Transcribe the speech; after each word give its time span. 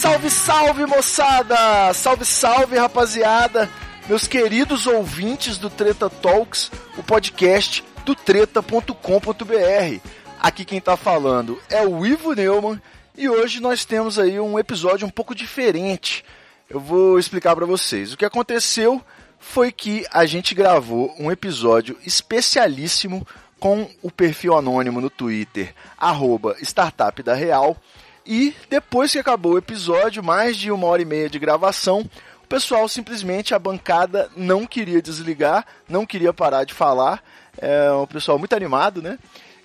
Salve, 0.00 0.30
salve, 0.30 0.86
moçada! 0.86 1.92
Salve, 1.92 2.24
salve, 2.24 2.78
rapaziada! 2.78 3.68
Meus 4.08 4.26
queridos 4.26 4.86
ouvintes 4.86 5.58
do 5.58 5.68
Treta 5.68 6.08
Talks, 6.08 6.72
o 6.96 7.02
podcast 7.02 7.84
do 8.02 8.14
treta.com.br. 8.14 8.94
Aqui 10.40 10.64
quem 10.64 10.80
tá 10.80 10.96
falando 10.96 11.60
é 11.68 11.86
o 11.86 12.06
Ivo 12.06 12.32
Neumann 12.32 12.80
e 13.14 13.28
hoje 13.28 13.60
nós 13.60 13.84
temos 13.84 14.18
aí 14.18 14.40
um 14.40 14.58
episódio 14.58 15.06
um 15.06 15.10
pouco 15.10 15.34
diferente. 15.34 16.24
Eu 16.70 16.80
vou 16.80 17.18
explicar 17.18 17.54
para 17.54 17.66
vocês. 17.66 18.14
O 18.14 18.16
que 18.16 18.24
aconteceu 18.24 19.02
foi 19.38 19.70
que 19.70 20.06
a 20.10 20.24
gente 20.24 20.54
gravou 20.54 21.14
um 21.18 21.30
episódio 21.30 21.98
especialíssimo 22.06 23.28
com 23.58 23.86
o 24.00 24.10
perfil 24.10 24.56
anônimo 24.56 24.98
no 24.98 25.10
Twitter, 25.10 25.74
arroba 25.98 26.56
Startup 26.62 27.22
da 27.22 27.34
Real. 27.34 27.76
E 28.30 28.54
depois 28.68 29.10
que 29.10 29.18
acabou 29.18 29.54
o 29.54 29.58
episódio, 29.58 30.22
mais 30.22 30.56
de 30.56 30.70
uma 30.70 30.86
hora 30.86 31.02
e 31.02 31.04
meia 31.04 31.28
de 31.28 31.36
gravação, 31.36 32.08
o 32.44 32.46
pessoal 32.46 32.88
simplesmente, 32.88 33.56
a 33.56 33.58
bancada 33.58 34.30
não 34.36 34.64
queria 34.68 35.02
desligar, 35.02 35.66
não 35.88 36.06
queria 36.06 36.32
parar 36.32 36.62
de 36.62 36.72
falar. 36.72 37.20
É 37.58 37.90
um 37.90 38.06
pessoal 38.06 38.38
muito 38.38 38.54
animado, 38.54 39.02
né? 39.02 39.18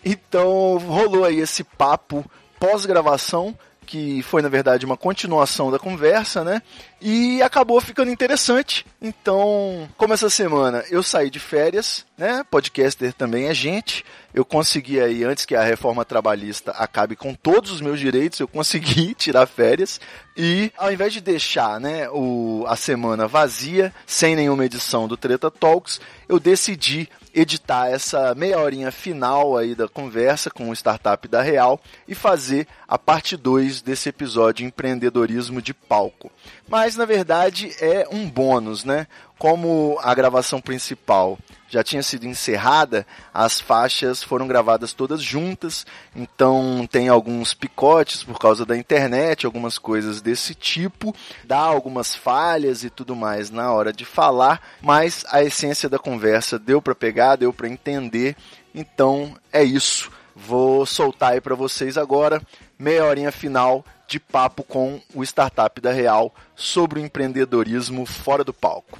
Então 0.03 0.79
rolou 0.79 1.25
aí 1.25 1.39
esse 1.39 1.63
papo 1.63 2.25
pós-gravação, 2.59 3.55
que 3.85 4.23
foi 4.23 4.41
na 4.41 4.49
verdade 4.49 4.83
uma 4.83 4.97
continuação 4.97 5.69
da 5.69 5.77
conversa, 5.77 6.43
né? 6.43 6.59
E 6.99 7.43
acabou 7.43 7.79
ficando 7.79 8.09
interessante. 8.09 8.83
Então, 8.99 9.87
como 9.95 10.15
essa 10.15 10.27
semana 10.27 10.83
eu 10.89 11.03
saí 11.03 11.29
de 11.29 11.39
férias, 11.39 12.03
né? 12.17 12.43
Podcaster 12.49 13.13
também 13.13 13.45
é 13.45 13.53
gente. 13.53 14.03
Eu 14.35 14.43
consegui 14.43 14.99
aí, 14.99 15.23
antes 15.23 15.45
que 15.45 15.55
a 15.55 15.63
reforma 15.63 16.03
trabalhista 16.03 16.71
acabe 16.71 17.15
com 17.15 17.33
todos 17.33 17.71
os 17.71 17.79
meus 17.79 18.01
direitos, 18.01 18.37
eu 18.41 18.49
consegui 18.49 19.15
tirar 19.15 19.47
férias. 19.47 19.97
E 20.35 20.73
ao 20.77 20.91
invés 20.91 21.13
de 21.13 21.21
deixar 21.21 21.79
né, 21.79 22.09
o, 22.09 22.65
a 22.67 22.75
semana 22.75 23.29
vazia, 23.29 23.93
sem 24.05 24.35
nenhuma 24.35 24.65
edição 24.65 25.07
do 25.07 25.15
Treta 25.15 25.49
Talks, 25.49 26.01
eu 26.27 26.37
decidi 26.37 27.07
editar 27.35 27.89
essa 27.89 28.33
meia 28.33 28.59
horinha 28.59 28.91
final 28.91 29.57
aí 29.57 29.75
da 29.75 29.89
conversa 29.89 30.49
com 30.49 30.69
o 30.69 30.73
startup 30.73 31.27
da 31.27 31.41
Real 31.41 31.79
e 32.07 32.15
fazer 32.15 32.65
a 32.87 32.97
parte 32.97 33.35
2 33.35 33.81
desse 33.81 34.07
episódio 34.07 34.65
empreendedorismo 34.65 35.61
de 35.61 35.73
palco. 35.73 36.31
Mas 36.67 36.95
na 36.95 37.03
verdade 37.03 37.75
é 37.81 38.07
um 38.09 38.29
bônus, 38.29 38.85
né? 38.85 39.05
Como 39.37 39.97
a 40.01 40.13
gravação 40.15 40.61
principal 40.61 41.37
já 41.67 41.83
tinha 41.83 42.01
sido 42.01 42.25
encerrada, 42.25 43.05
as 43.33 43.59
faixas 43.59 44.23
foram 44.23 44.47
gravadas 44.47 44.93
todas 44.93 45.21
juntas, 45.21 45.85
então 46.15 46.87
tem 46.89 47.09
alguns 47.09 47.53
picotes 47.53 48.23
por 48.23 48.39
causa 48.39 48.65
da 48.65 48.77
internet, 48.77 49.45
algumas 49.45 49.77
coisas 49.77 50.21
desse 50.21 50.55
tipo, 50.55 51.13
dá 51.43 51.57
algumas 51.57 52.15
falhas 52.15 52.83
e 52.83 52.89
tudo 52.89 53.13
mais 53.13 53.49
na 53.49 53.73
hora 53.73 53.91
de 53.91 54.05
falar, 54.05 54.61
mas 54.81 55.25
a 55.29 55.43
essência 55.43 55.89
da 55.89 55.99
conversa 55.99 56.57
deu 56.57 56.81
para 56.81 56.95
pegar, 56.95 57.35
deu 57.35 57.51
para 57.51 57.67
entender, 57.67 58.37
então 58.73 59.35
é 59.51 59.63
isso. 59.63 60.09
Vou 60.33 60.85
soltar 60.85 61.33
aí 61.33 61.41
para 61.41 61.55
vocês 61.55 61.97
agora 61.97 62.41
meia 62.77 63.05
horinha 63.05 63.31
final 63.31 63.85
de 64.07 64.19
papo 64.19 64.63
com 64.63 65.01
o 65.13 65.23
startup 65.23 65.79
da 65.81 65.91
Real 65.91 66.33
sobre 66.55 66.99
o 66.99 67.03
empreendedorismo 67.03 68.05
fora 68.05 68.43
do 68.43 68.53
palco. 68.53 68.99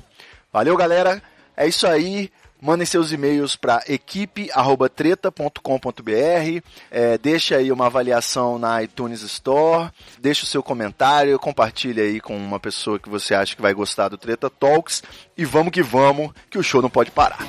Valeu, 0.56 0.78
galera. 0.78 1.22
É 1.58 1.68
isso 1.68 1.86
aí. 1.86 2.32
Mandem 2.62 2.86
seus 2.86 3.12
e-mails 3.12 3.58
para 3.58 3.84
equipe@treta.com.br. 3.90 6.64
É, 6.90 7.18
deixa 7.18 7.58
aí 7.58 7.74
uma 7.74 7.88
avaliação 7.88 8.58
na 8.58 8.82
iTunes 8.82 9.22
Store. 9.22 9.92
Deixa 10.18 10.46
o 10.46 10.48
seu 10.48 10.64
comentário, 10.64 11.38
compartilha 11.38 12.04
aí 12.04 12.22
com 12.22 12.38
uma 12.38 12.58
pessoa 12.58 12.98
que 12.98 13.10
você 13.10 13.36
acha 13.36 13.54
que 13.54 13.62
vai 13.62 13.74
gostar 13.74 14.08
do 14.08 14.18
Treta 14.18 14.50
Talks. 14.50 15.04
E 15.38 15.44
vamos 15.44 15.74
que 15.74 15.84
vamos, 15.84 16.32
que 16.50 16.58
o 16.58 16.64
show 16.64 16.82
não 16.82 16.90
pode 16.90 17.12
parar. 17.12 17.46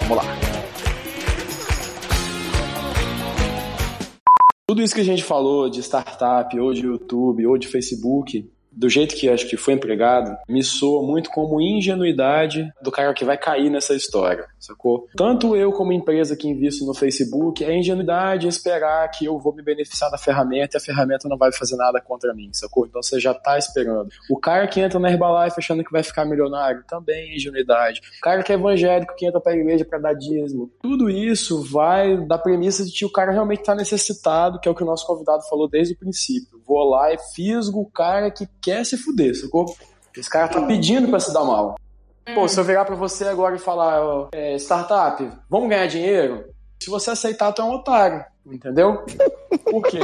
Vamos 0.00 0.18
lá. 0.18 0.24
Tudo 4.66 4.82
isso 4.82 4.94
que 4.94 5.00
a 5.00 5.04
gente 5.04 5.24
falou 5.24 5.70
de 5.70 5.80
startup, 5.80 6.60
ou 6.60 6.74
de 6.74 6.82
YouTube, 6.82 7.46
ou 7.46 7.56
de 7.56 7.66
Facebook, 7.66 8.46
do 8.74 8.88
jeito 8.88 9.14
que 9.14 9.28
acho 9.28 9.48
que 9.48 9.56
foi 9.56 9.74
empregado, 9.74 10.36
me 10.48 10.62
soa 10.62 11.06
muito 11.06 11.30
como 11.30 11.60
ingenuidade 11.60 12.72
do 12.82 12.90
cara 12.90 13.12
que 13.14 13.24
vai 13.24 13.36
cair 13.36 13.70
nessa 13.70 13.94
história, 13.94 14.46
sacou? 14.58 15.06
Tanto 15.16 15.54
eu 15.54 15.72
como 15.72 15.92
empresa 15.92 16.36
que 16.36 16.48
invisto 16.48 16.84
no 16.84 16.94
Facebook, 16.94 17.64
é 17.64 17.76
ingenuidade 17.76 18.48
esperar 18.48 19.08
que 19.10 19.24
eu 19.24 19.38
vou 19.38 19.54
me 19.54 19.62
beneficiar 19.62 20.10
da 20.10 20.18
ferramenta 20.18 20.76
e 20.76 20.78
a 20.78 20.80
ferramenta 20.80 21.28
não 21.28 21.36
vai 21.36 21.52
fazer 21.52 21.76
nada 21.76 22.00
contra 22.00 22.34
mim, 22.34 22.50
sacou? 22.52 22.86
Então 22.86 23.02
você 23.02 23.20
já 23.20 23.34
tá 23.34 23.58
esperando. 23.58 24.08
O 24.30 24.38
cara 24.38 24.66
que 24.66 24.80
entra 24.80 24.98
na 24.98 25.10
Herbalife 25.10 25.56
achando 25.58 25.84
que 25.84 25.92
vai 25.92 26.02
ficar 26.02 26.24
milionário, 26.24 26.84
também 26.88 27.32
é 27.32 27.36
ingenuidade. 27.36 28.00
O 28.18 28.20
cara 28.22 28.42
que 28.42 28.52
é 28.52 28.54
evangélico, 28.54 29.14
que 29.16 29.26
entra 29.26 29.40
pra 29.40 29.54
igreja 29.54 29.84
pra 29.84 29.98
dar 29.98 30.14
dízimo, 30.14 30.70
tudo 30.80 31.10
isso 31.10 31.62
vai 31.62 32.16
da 32.26 32.38
premissa 32.38 32.84
de 32.84 32.92
que 32.92 33.04
o 33.04 33.12
cara 33.12 33.32
realmente 33.32 33.62
tá 33.62 33.74
necessitado, 33.74 34.60
que 34.60 34.68
é 34.68 34.70
o 34.70 34.74
que 34.74 34.82
o 34.82 34.86
nosso 34.86 35.06
convidado 35.06 35.42
falou 35.48 35.68
desde 35.68 35.94
o 35.94 35.98
princípio. 35.98 36.60
Vou 36.66 36.88
lá 36.88 37.12
e 37.12 37.18
fisgo 37.34 37.80
o 37.80 37.90
cara 37.90 38.30
que 38.30 38.46
quer 38.62 38.84
se 38.84 38.96
fuder, 38.96 39.38
sacou? 39.38 39.76
Esse 40.16 40.30
cara 40.30 40.48
tá 40.48 40.62
pedindo 40.62 41.08
pra 41.08 41.18
se 41.18 41.32
dar 41.32 41.44
mal. 41.44 41.76
Pô, 42.34 42.46
se 42.46 42.58
eu 42.58 42.64
virar 42.64 42.84
pra 42.84 42.94
você 42.94 43.24
agora 43.24 43.56
e 43.56 43.58
falar, 43.58 44.28
é, 44.32 44.54
startup, 44.56 45.28
vamos 45.50 45.68
ganhar 45.68 45.86
dinheiro? 45.86 46.44
Se 46.80 46.88
você 46.88 47.10
aceitar, 47.10 47.52
tu 47.52 47.62
é 47.62 47.64
um 47.64 47.72
otário, 47.72 48.24
entendeu? 48.46 49.04
Por 49.64 49.82
quê? 49.82 50.00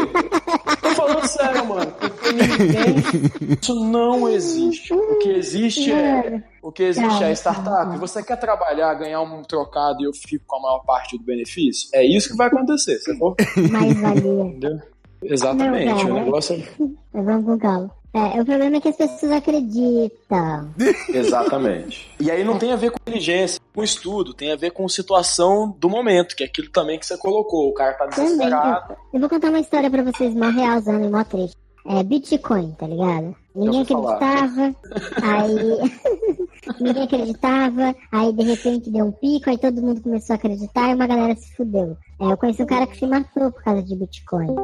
Tô 0.80 0.90
falando 0.90 1.26
sério, 1.26 1.66
mano. 1.66 1.90
Porque 1.92 2.32
ninguém. 2.32 3.58
Isso 3.60 3.74
não 3.84 4.28
existe. 4.28 4.92
O 4.92 5.18
que 5.18 5.30
existe 5.30 5.92
é. 5.92 6.42
O 6.62 6.70
que 6.70 6.84
existe 6.84 7.24
é 7.24 7.32
startup. 7.32 7.96
Você 7.98 8.22
quer 8.22 8.36
trabalhar, 8.36 8.94
ganhar 8.94 9.20
um 9.22 9.42
trocado 9.42 10.02
e 10.02 10.04
eu 10.04 10.12
fico 10.12 10.44
com 10.46 10.56
a 10.56 10.62
maior 10.62 10.80
parte 10.84 11.18
do 11.18 11.24
benefício? 11.24 11.88
É 11.92 12.04
isso 12.04 12.30
que 12.30 12.36
vai 12.36 12.46
acontecer, 12.46 12.98
sacou? 13.00 13.34
mais 13.70 14.00
valia. 14.00 14.42
Entendeu? 14.42 14.80
Exatamente. 15.22 16.04
O 16.04 16.08
não, 16.08 16.24
negócio 16.24 16.56
é. 16.56 17.22
Vamos 17.22 17.44
com 17.44 17.58
calma. 17.58 17.98
É, 18.14 18.40
o 18.40 18.44
problema 18.44 18.76
é 18.76 18.80
que 18.80 18.88
as 18.88 18.96
pessoas 18.96 19.32
acreditam. 19.32 20.70
Exatamente. 21.12 22.10
E 22.18 22.30
aí 22.30 22.42
não 22.42 22.58
tem 22.58 22.72
a 22.72 22.76
ver 22.76 22.90
com 22.90 22.98
inteligência, 23.06 23.60
com 23.74 23.82
estudo, 23.82 24.32
tem 24.32 24.50
a 24.50 24.56
ver 24.56 24.70
com 24.70 24.88
situação 24.88 25.76
do 25.78 25.90
momento, 25.90 26.34
que 26.34 26.42
é 26.42 26.46
aquilo 26.46 26.70
também 26.70 26.98
que 26.98 27.06
você 27.06 27.18
colocou. 27.18 27.68
O 27.68 27.74
cara 27.74 27.92
tá 27.94 28.06
Também. 28.06 28.30
desesperado. 28.32 28.96
Eu 29.12 29.20
vou 29.20 29.28
contar 29.28 29.50
uma 29.50 29.60
história 29.60 29.90
pra 29.90 30.02
vocês, 30.02 30.34
mó 30.34 30.48
realzando 30.48 31.04
e 31.04 31.10
mó 31.10 31.22
triste. 31.22 31.56
É 31.86 32.02
Bitcoin, 32.02 32.72
tá 32.72 32.86
ligado? 32.86 33.34
Ninguém 33.54 33.82
acreditava, 33.82 34.74
aí. 35.22 36.38
Ninguém 36.80 37.02
acreditava, 37.02 37.96
aí 38.12 38.32
de 38.32 38.42
repente 38.42 38.90
deu 38.90 39.06
um 39.06 39.12
pico, 39.12 39.48
aí 39.48 39.58
todo 39.58 39.80
mundo 39.80 40.02
começou 40.02 40.34
a 40.34 40.36
acreditar 40.36 40.90
e 40.90 40.94
uma 40.94 41.06
galera 41.06 41.34
se 41.34 41.54
fudeu. 41.56 41.96
É, 42.20 42.24
eu 42.26 42.36
conheci 42.36 42.62
um 42.62 42.66
cara 42.66 42.86
que 42.86 42.98
se 42.98 43.06
matou 43.06 43.50
por 43.50 43.62
causa 43.62 43.82
de 43.82 43.96
Bitcoin. 43.96 44.54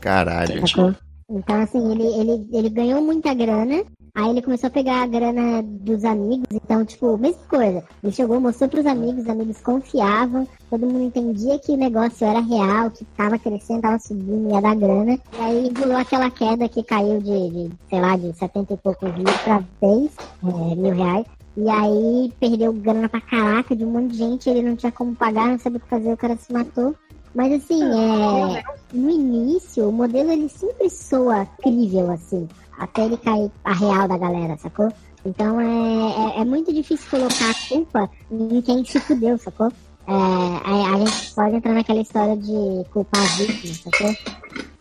Caralho. 0.00 0.66
Sacou? 0.68 0.94
Então, 1.28 1.60
assim, 1.60 1.92
ele, 1.92 2.04
ele, 2.04 2.48
ele 2.52 2.68
ganhou 2.68 3.02
muita 3.02 3.34
grana, 3.34 3.84
Aí 4.16 4.30
ele 4.30 4.40
começou 4.40 4.68
a 4.68 4.70
pegar 4.70 5.02
a 5.02 5.06
grana 5.06 5.62
dos 5.62 6.02
amigos, 6.02 6.46
então, 6.50 6.86
tipo, 6.86 7.18
mesma 7.18 7.42
coisa. 7.50 7.84
Ele 8.02 8.10
chegou, 8.10 8.40
mostrou 8.40 8.66
pros 8.70 8.86
amigos, 8.86 9.24
os 9.24 9.28
amigos 9.28 9.60
confiavam, 9.60 10.48
todo 10.70 10.86
mundo 10.86 11.02
entendia 11.02 11.58
que 11.58 11.72
o 11.72 11.76
negócio 11.76 12.26
era 12.26 12.40
real, 12.40 12.90
que 12.90 13.04
tava 13.14 13.38
crescendo, 13.38 13.82
tava 13.82 13.98
subindo, 13.98 14.50
ia 14.50 14.62
dar 14.62 14.74
grana. 14.74 15.18
E 15.34 15.38
aí 15.38 15.70
rolou 15.78 15.98
aquela 15.98 16.30
queda 16.30 16.66
que 16.66 16.82
caiu 16.82 17.20
de, 17.20 17.50
de, 17.50 17.70
sei 17.90 18.00
lá, 18.00 18.16
de 18.16 18.32
70 18.32 18.72
e 18.72 18.76
poucos 18.78 19.14
mil 19.14 19.24
pra 19.44 19.62
6 19.80 20.10
é, 20.44 20.74
mil 20.74 20.94
reais. 20.94 21.26
E 21.54 21.68
aí 21.68 22.32
perdeu 22.40 22.72
grana 22.72 23.10
pra 23.10 23.20
caraca 23.20 23.76
de 23.76 23.84
um 23.84 23.90
monte 23.90 24.12
de 24.12 24.16
gente, 24.16 24.48
ele 24.48 24.62
não 24.62 24.76
tinha 24.76 24.92
como 24.92 25.14
pagar, 25.14 25.48
não 25.48 25.58
sabia 25.58 25.76
o 25.76 25.80
que 25.80 25.90
fazer, 25.90 26.10
o 26.10 26.16
cara 26.16 26.36
se 26.36 26.50
matou. 26.54 26.94
Mas 27.36 27.52
assim, 27.52 27.82
é, 27.82 28.62
no 28.94 29.10
início, 29.10 29.90
o 29.90 29.92
modelo 29.92 30.32
ele 30.32 30.48
sempre 30.48 30.88
soa 30.88 31.46
crível, 31.62 32.10
assim, 32.10 32.48
até 32.78 33.04
ele 33.04 33.18
cair 33.18 33.52
a 33.62 33.74
real 33.74 34.08
da 34.08 34.16
galera, 34.16 34.56
sacou? 34.56 34.90
Então 35.22 35.60
é, 35.60 36.38
é, 36.38 36.40
é 36.40 36.44
muito 36.46 36.72
difícil 36.72 37.06
colocar 37.10 37.50
a 37.50 37.68
culpa 37.68 38.10
em 38.30 38.62
quem 38.62 38.82
se 38.86 38.98
fudeu, 39.00 39.36
sacou? 39.36 39.66
É, 39.66 40.12
a, 40.12 40.94
a 40.94 40.98
gente 40.98 41.34
pode 41.34 41.56
entrar 41.56 41.74
naquela 41.74 42.00
história 42.00 42.36
de 42.38 42.88
culpar 42.90 43.20
a 43.20 43.36
vítima, 43.36 43.74
sacou? 43.74 44.16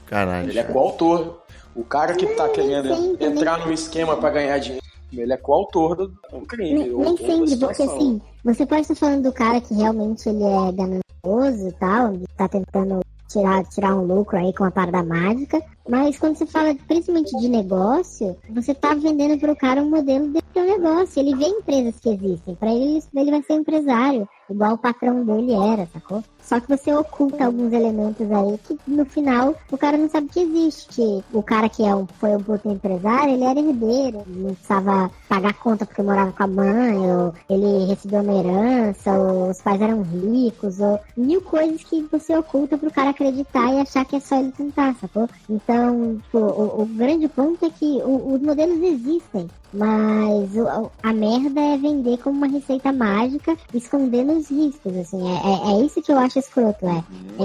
Caralho. 0.05 0.49
Ele 0.49 0.59
é 0.59 0.63
coautor. 0.63 1.41
O 1.75 1.83
cara 1.83 2.13
que 2.13 2.25
tá 2.35 2.47
querendo 2.47 3.21
entrar 3.21 3.65
no 3.65 3.73
esquema 3.73 4.15
pra 4.15 4.29
ganhar 4.29 4.57
dinheiro, 4.59 4.85
ele 5.13 5.33
é 5.33 5.37
coautor 5.37 5.95
do 5.95 6.07
do 6.07 6.41
crime. 6.45 6.91
Ou- 6.91 7.03
nem 7.03 7.17
sempre, 7.17 7.57
porque 7.57 7.83
assim, 7.83 8.21
você 8.43 8.65
pode 8.65 8.81
estar 8.81 8.95
falando 8.95 9.23
do 9.23 9.33
cara 9.33 9.61
que 9.61 9.73
realmente 9.73 10.27
ele 10.27 10.43
é 10.43 10.71
ganancioso 10.71 11.67
e 11.67 11.71
tal, 11.73 12.13
e 12.13 12.23
tá 12.37 12.47
tentando 12.47 12.99
tirar, 13.27 13.63
tirar 13.65 13.95
um 13.95 14.05
lucro 14.05 14.37
aí 14.37 14.53
com 14.53 14.63
a 14.63 14.71
parada 14.71 15.03
mágica, 15.03 15.61
mas 15.87 16.17
quando 16.17 16.35
você 16.35 16.45
fala 16.45 16.75
principalmente 16.87 17.37
de 17.39 17.47
negócio, 17.47 18.35
você 18.49 18.73
tá 18.73 18.93
vendendo 18.93 19.39
pro 19.39 19.55
cara 19.55 19.81
um 19.81 19.89
modelo 19.89 20.27
do 20.27 20.41
teu 20.53 20.63
negócio. 20.63 21.19
Ele 21.19 21.35
vê 21.35 21.45
empresas 21.45 21.99
que 21.99 22.09
existem, 22.09 22.55
pra 22.55 22.73
ele 22.73 23.03
ele 23.15 23.31
vai 23.31 23.43
ser 23.43 23.53
empresário, 23.53 24.27
igual 24.49 24.73
o 24.73 24.77
patrão 24.77 25.23
dele 25.23 25.53
era, 25.53 25.87
sacou? 25.87 26.23
Só 26.41 26.59
que 26.59 26.69
você 26.69 26.93
oculta 26.93 27.45
alguns 27.45 27.73
elementos 27.73 28.31
aí 28.31 28.57
que 28.59 28.77
no 28.87 29.03
final 29.05 29.55
o 29.71 29.77
cara 29.77 29.97
não 29.97 30.07
sabe 30.09 30.29
que 30.29 30.41
existe. 30.41 30.85
Que 30.95 31.23
o 31.33 31.41
cara 31.41 31.67
que 31.67 31.83
é 31.83 31.95
um, 31.95 32.05
foi 32.19 32.35
um 32.35 32.43
puto 32.43 32.69
empresário, 32.69 33.33
ele 33.33 33.43
era 33.43 33.59
herdeiro, 33.59 34.23
não 34.27 34.53
precisava 34.53 35.11
pagar 35.27 35.53
conta 35.55 35.85
porque 35.85 36.03
morava 36.03 36.31
com 36.31 36.43
a 36.43 36.47
mãe, 36.47 36.97
ou 36.97 37.33
ele 37.49 37.85
recebeu 37.85 38.21
uma 38.21 38.33
herança, 38.33 39.11
ou 39.11 39.49
os 39.49 39.61
pais 39.61 39.81
eram 39.81 40.03
ricos, 40.03 40.79
ou 40.79 40.99
mil 41.17 41.41
coisas 41.41 41.83
que 41.83 42.07
você 42.11 42.37
oculta 42.37 42.77
pro 42.77 42.91
cara 42.91 43.09
acreditar 43.09 43.73
e 43.73 43.79
achar 43.79 44.05
que 44.05 44.15
é 44.15 44.19
só 44.19 44.39
ele 44.39 44.51
tentar, 44.51 44.95
sacou? 44.95 45.27
Então, 45.49 45.74
tipo, 46.23 46.37
o, 46.37 46.81
o 46.81 46.85
grande 46.85 47.27
ponto 47.27 47.65
é 47.65 47.69
que 47.69 47.85
o- 48.03 48.33
os 48.33 48.41
modelos 48.41 48.81
existem, 48.81 49.47
mas 49.73 50.55
o- 50.55 50.91
a 51.03 51.13
merda 51.13 51.59
é 51.61 51.77
vender 51.77 52.17
como 52.19 52.37
uma 52.37 52.47
receita 52.47 52.91
mágica, 52.91 53.55
escondendo 53.73 54.33
os 54.33 54.49
riscos, 54.49 54.95
assim. 54.97 55.21
É, 55.27 55.35
é- 55.35 55.73
é 55.81 55.85
isso 55.85 56.01
que 56.01 56.11
eu 56.11 56.17
acho 56.17 56.39
escroto, 56.39 56.85
é. 56.87 57.03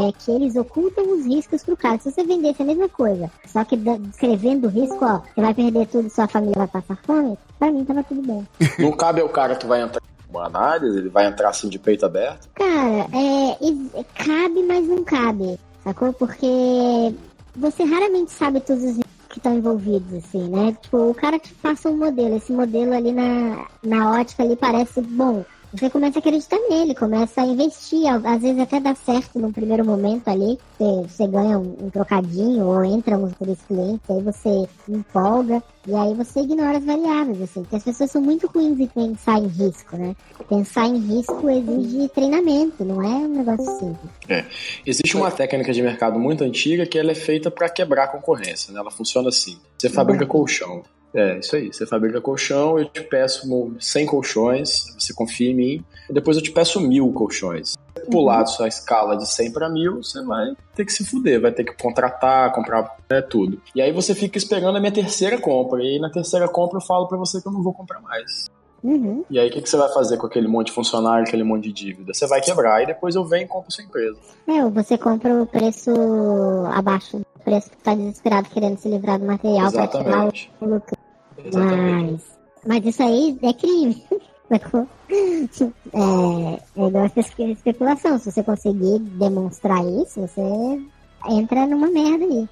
É 0.09 0.13
que 0.13 0.31
eles 0.31 0.57
ocultam 0.57 1.13
os 1.13 1.25
riscos 1.27 1.63
pro 1.63 1.77
cara. 1.77 1.99
Se 1.99 2.11
você 2.11 2.23
vendesse 2.25 2.63
a 2.63 2.65
mesma 2.65 2.89
coisa, 2.89 3.31
só 3.47 3.65
que 3.65 3.77
descrevendo 3.77 4.67
o 4.67 4.71
risco, 4.71 4.99
ó, 5.05 5.21
você 5.35 5.41
vai 5.41 5.55
perder 5.55 5.87
tudo, 5.89 6.09
sua 6.11 6.29
família 6.29 6.55
vai 6.57 6.69
passar 6.69 6.97
fome, 7.05 7.37
pra 7.59 7.71
mim 7.71 7.85
tava 7.85 8.03
tudo 8.05 8.23
bem. 8.23 8.47
Não 8.79 8.93
cabe 8.93 9.21
ao 9.21 9.29
cara 9.29 9.57
que 9.57 9.67
vai 9.67 9.83
entrar 9.83 10.01
com 10.01 10.39
uma 10.39 10.47
análise, 10.47 10.99
ele 10.99 11.09
vai 11.09 11.27
entrar 11.27 11.49
assim 11.51 11.69
de 11.69 11.79
peito 11.79 12.07
aberto. 12.07 12.49
Cara, 12.55 13.07
é, 13.13 14.05
cabe, 14.15 14.63
mas 14.63 14.87
não 14.87 15.03
cabe, 15.03 15.59
sacou? 15.83 16.13
Porque 16.13 16.47
você 17.57 17.85
raramente 17.85 18.31
sabe 18.31 18.61
todos 18.61 18.85
os 18.85 18.97
que 19.29 19.39
estão 19.39 19.55
envolvidos, 19.55 20.13
assim, 20.13 20.49
né? 20.49 20.77
Tipo, 20.81 21.11
o 21.11 21.15
cara 21.15 21.39
te 21.39 21.55
passa 21.55 21.89
um 21.89 21.97
modelo, 21.97 22.37
esse 22.37 22.53
modelo 22.53 22.93
ali 22.93 23.13
na, 23.13 23.67
na 23.83 24.13
ótica 24.13 24.43
ali 24.43 24.57
parece 24.57 25.01
bom. 25.01 25.45
Você 25.73 25.89
começa 25.89 26.19
a 26.19 26.21
acreditar 26.21 26.59
nele, 26.69 26.95
começa 26.97 27.43
a 27.43 27.47
investir, 27.47 28.05
às 28.09 28.43
vezes 28.43 28.59
até 28.59 28.81
dá 28.81 28.93
certo 28.95 29.39
num 29.39 29.53
primeiro 29.53 29.85
momento 29.85 30.27
ali, 30.27 30.59
você, 30.77 31.09
você 31.09 31.27
ganha 31.29 31.59
um, 31.59 31.77
um 31.81 31.91
trocadinho 31.91 32.67
ou 32.67 32.85
entra 32.85 33.17
uns 33.17 33.33
três 33.35 33.59
clientes, 33.63 34.11
aí 34.11 34.21
você 34.21 34.69
empolga 34.89 35.63
e 35.87 35.95
aí 35.95 36.13
você 36.15 36.41
ignora 36.41 36.79
as 36.79 36.85
variáveis, 36.85 37.41
assim, 37.43 37.63
porque 37.63 37.77
as 37.77 37.85
pessoas 37.85 38.11
são 38.11 38.21
muito 38.21 38.49
ruins 38.49 38.81
em 38.81 38.87
pensar 38.87 39.39
em 39.39 39.47
risco, 39.47 39.97
né? 39.97 40.17
Pensar 40.49 40.87
em 40.87 40.99
risco 40.99 41.49
exige 41.49 42.09
treinamento, 42.09 42.85
não 42.85 43.03
é 43.03 43.07
um 43.07 43.29
negócio 43.29 43.79
simples. 43.79 44.11
Existe 44.85 45.17
uma 45.17 45.31
técnica 45.31 45.73
de 45.73 45.83
mercado 45.83 46.19
muito 46.19 46.43
antiga 46.43 46.85
que 46.85 46.99
ela 46.99 47.13
é 47.13 47.15
feita 47.15 47.51
para 47.51 47.69
quebrar 47.69 48.05
a 48.05 48.09
concorrência. 48.09 48.73
Né? 48.73 48.81
Ela 48.81 48.91
funciona 48.91 49.29
assim: 49.29 49.59
você 49.79 49.89
fabrica 49.89 50.27
colchão. 50.27 50.83
É, 51.15 51.39
isso 51.39 51.57
aí. 51.57 51.73
Você 51.73 51.87
fabrica 51.87 52.21
colchão, 52.21 52.79
eu 52.79 52.85
te 52.85 53.03
peço 53.03 53.49
100 53.79 54.07
colchões, 54.07 54.95
você 54.99 55.13
confia 55.13 55.51
em 55.51 55.55
mim, 55.55 55.85
e 56.09 56.13
depois 56.13 56.37
eu 56.37 56.43
te 56.43 56.53
peço 56.53 56.81
mil 56.81 57.13
colchões. 57.13 57.71
Se 57.71 58.11
Pular 58.11 58.47
sua 58.47 58.69
escala 58.69 59.17
de 59.17 59.29
100 59.29 59.53
para 59.53 59.69
mil, 59.69 60.03
você 60.03 60.23
vai 60.23 60.55
ter 60.75 60.85
que 60.85 60.93
se 60.93 61.05
fuder, 61.05 61.41
vai 61.41 61.53
ter 61.53 61.65
que 61.65 61.75
contratar, 61.75 62.53
comprar 62.53 62.97
né, 63.09 63.21
tudo. 63.21 63.61
E 63.75 63.83
aí 63.83 63.93
você 63.93 64.15
fica 64.15 64.39
esperando 64.39 64.77
a 64.77 64.81
minha 64.81 64.93
terceira 64.93 65.39
compra, 65.39 65.83
e 65.83 65.95
aí 65.95 65.99
na 65.99 66.11
terceira 66.11 66.49
compra 66.49 66.79
eu 66.79 66.83
falo 66.83 67.09
para 67.09 67.19
você 67.19 67.41
que 67.41 67.49
eu 67.49 67.53
não 67.53 67.63
vou 67.63 67.75
comprar 67.75 68.01
mais. 68.01 68.49
Uhum. 68.83 69.25
E 69.29 69.39
aí 69.39 69.49
o 69.49 69.53
que, 69.53 69.61
que 69.61 69.69
você 69.69 69.77
vai 69.77 69.93
fazer 69.93 70.17
com 70.17 70.27
aquele 70.27 70.49
monte 70.49 70.69
de 70.69 70.73
funcionário, 70.73 71.27
aquele 71.27 71.45
monte 71.45 71.65
de 71.65 71.73
dívida? 71.73 72.15
Você 72.15 72.27
vai 72.27 72.41
quebrar 72.41 72.83
e 72.83 72.87
depois 72.87 73.15
eu 73.15 73.25
venho 73.25 73.45
e 73.45 73.49
compro 73.49 73.71
sua 73.71 73.85
empresa. 73.85 74.19
É, 74.47 74.65
ou 74.65 74.71
você 74.71 74.97
compra 74.97 75.43
o 75.43 75.47
preço 75.47 75.91
abaixo 76.73 77.19
do 77.19 77.27
preço 77.45 77.71
que 77.71 77.77
tá 77.79 77.95
desesperado 77.95 78.49
querendo 78.49 78.79
se 78.79 78.89
livrar 78.89 79.19
do 79.19 79.27
material 79.27 79.71
pra 79.71 79.87
tirar 79.87 80.01
Exatamente. 80.03 80.51
o 80.61 80.65
lucro. 80.67 80.97
Exatamente. 81.45 82.23
Mas, 82.65 82.67
mas 82.67 82.87
isso 82.87 83.03
aí 83.03 83.39
é 83.43 83.53
crime. 83.53 84.03
é, 84.51 86.61
é 86.77 86.87
igual 86.87 87.05
a 87.05 87.21
espe- 87.21 87.53
especulação. 87.53 88.19
Se 88.19 88.33
você 88.33 88.43
conseguir 88.43 88.99
demonstrar 88.99 89.85
isso, 89.85 90.21
você 90.21 90.43
entra 91.29 91.67
numa 91.67 91.89
merda 91.89 92.25
aí. 92.25 92.49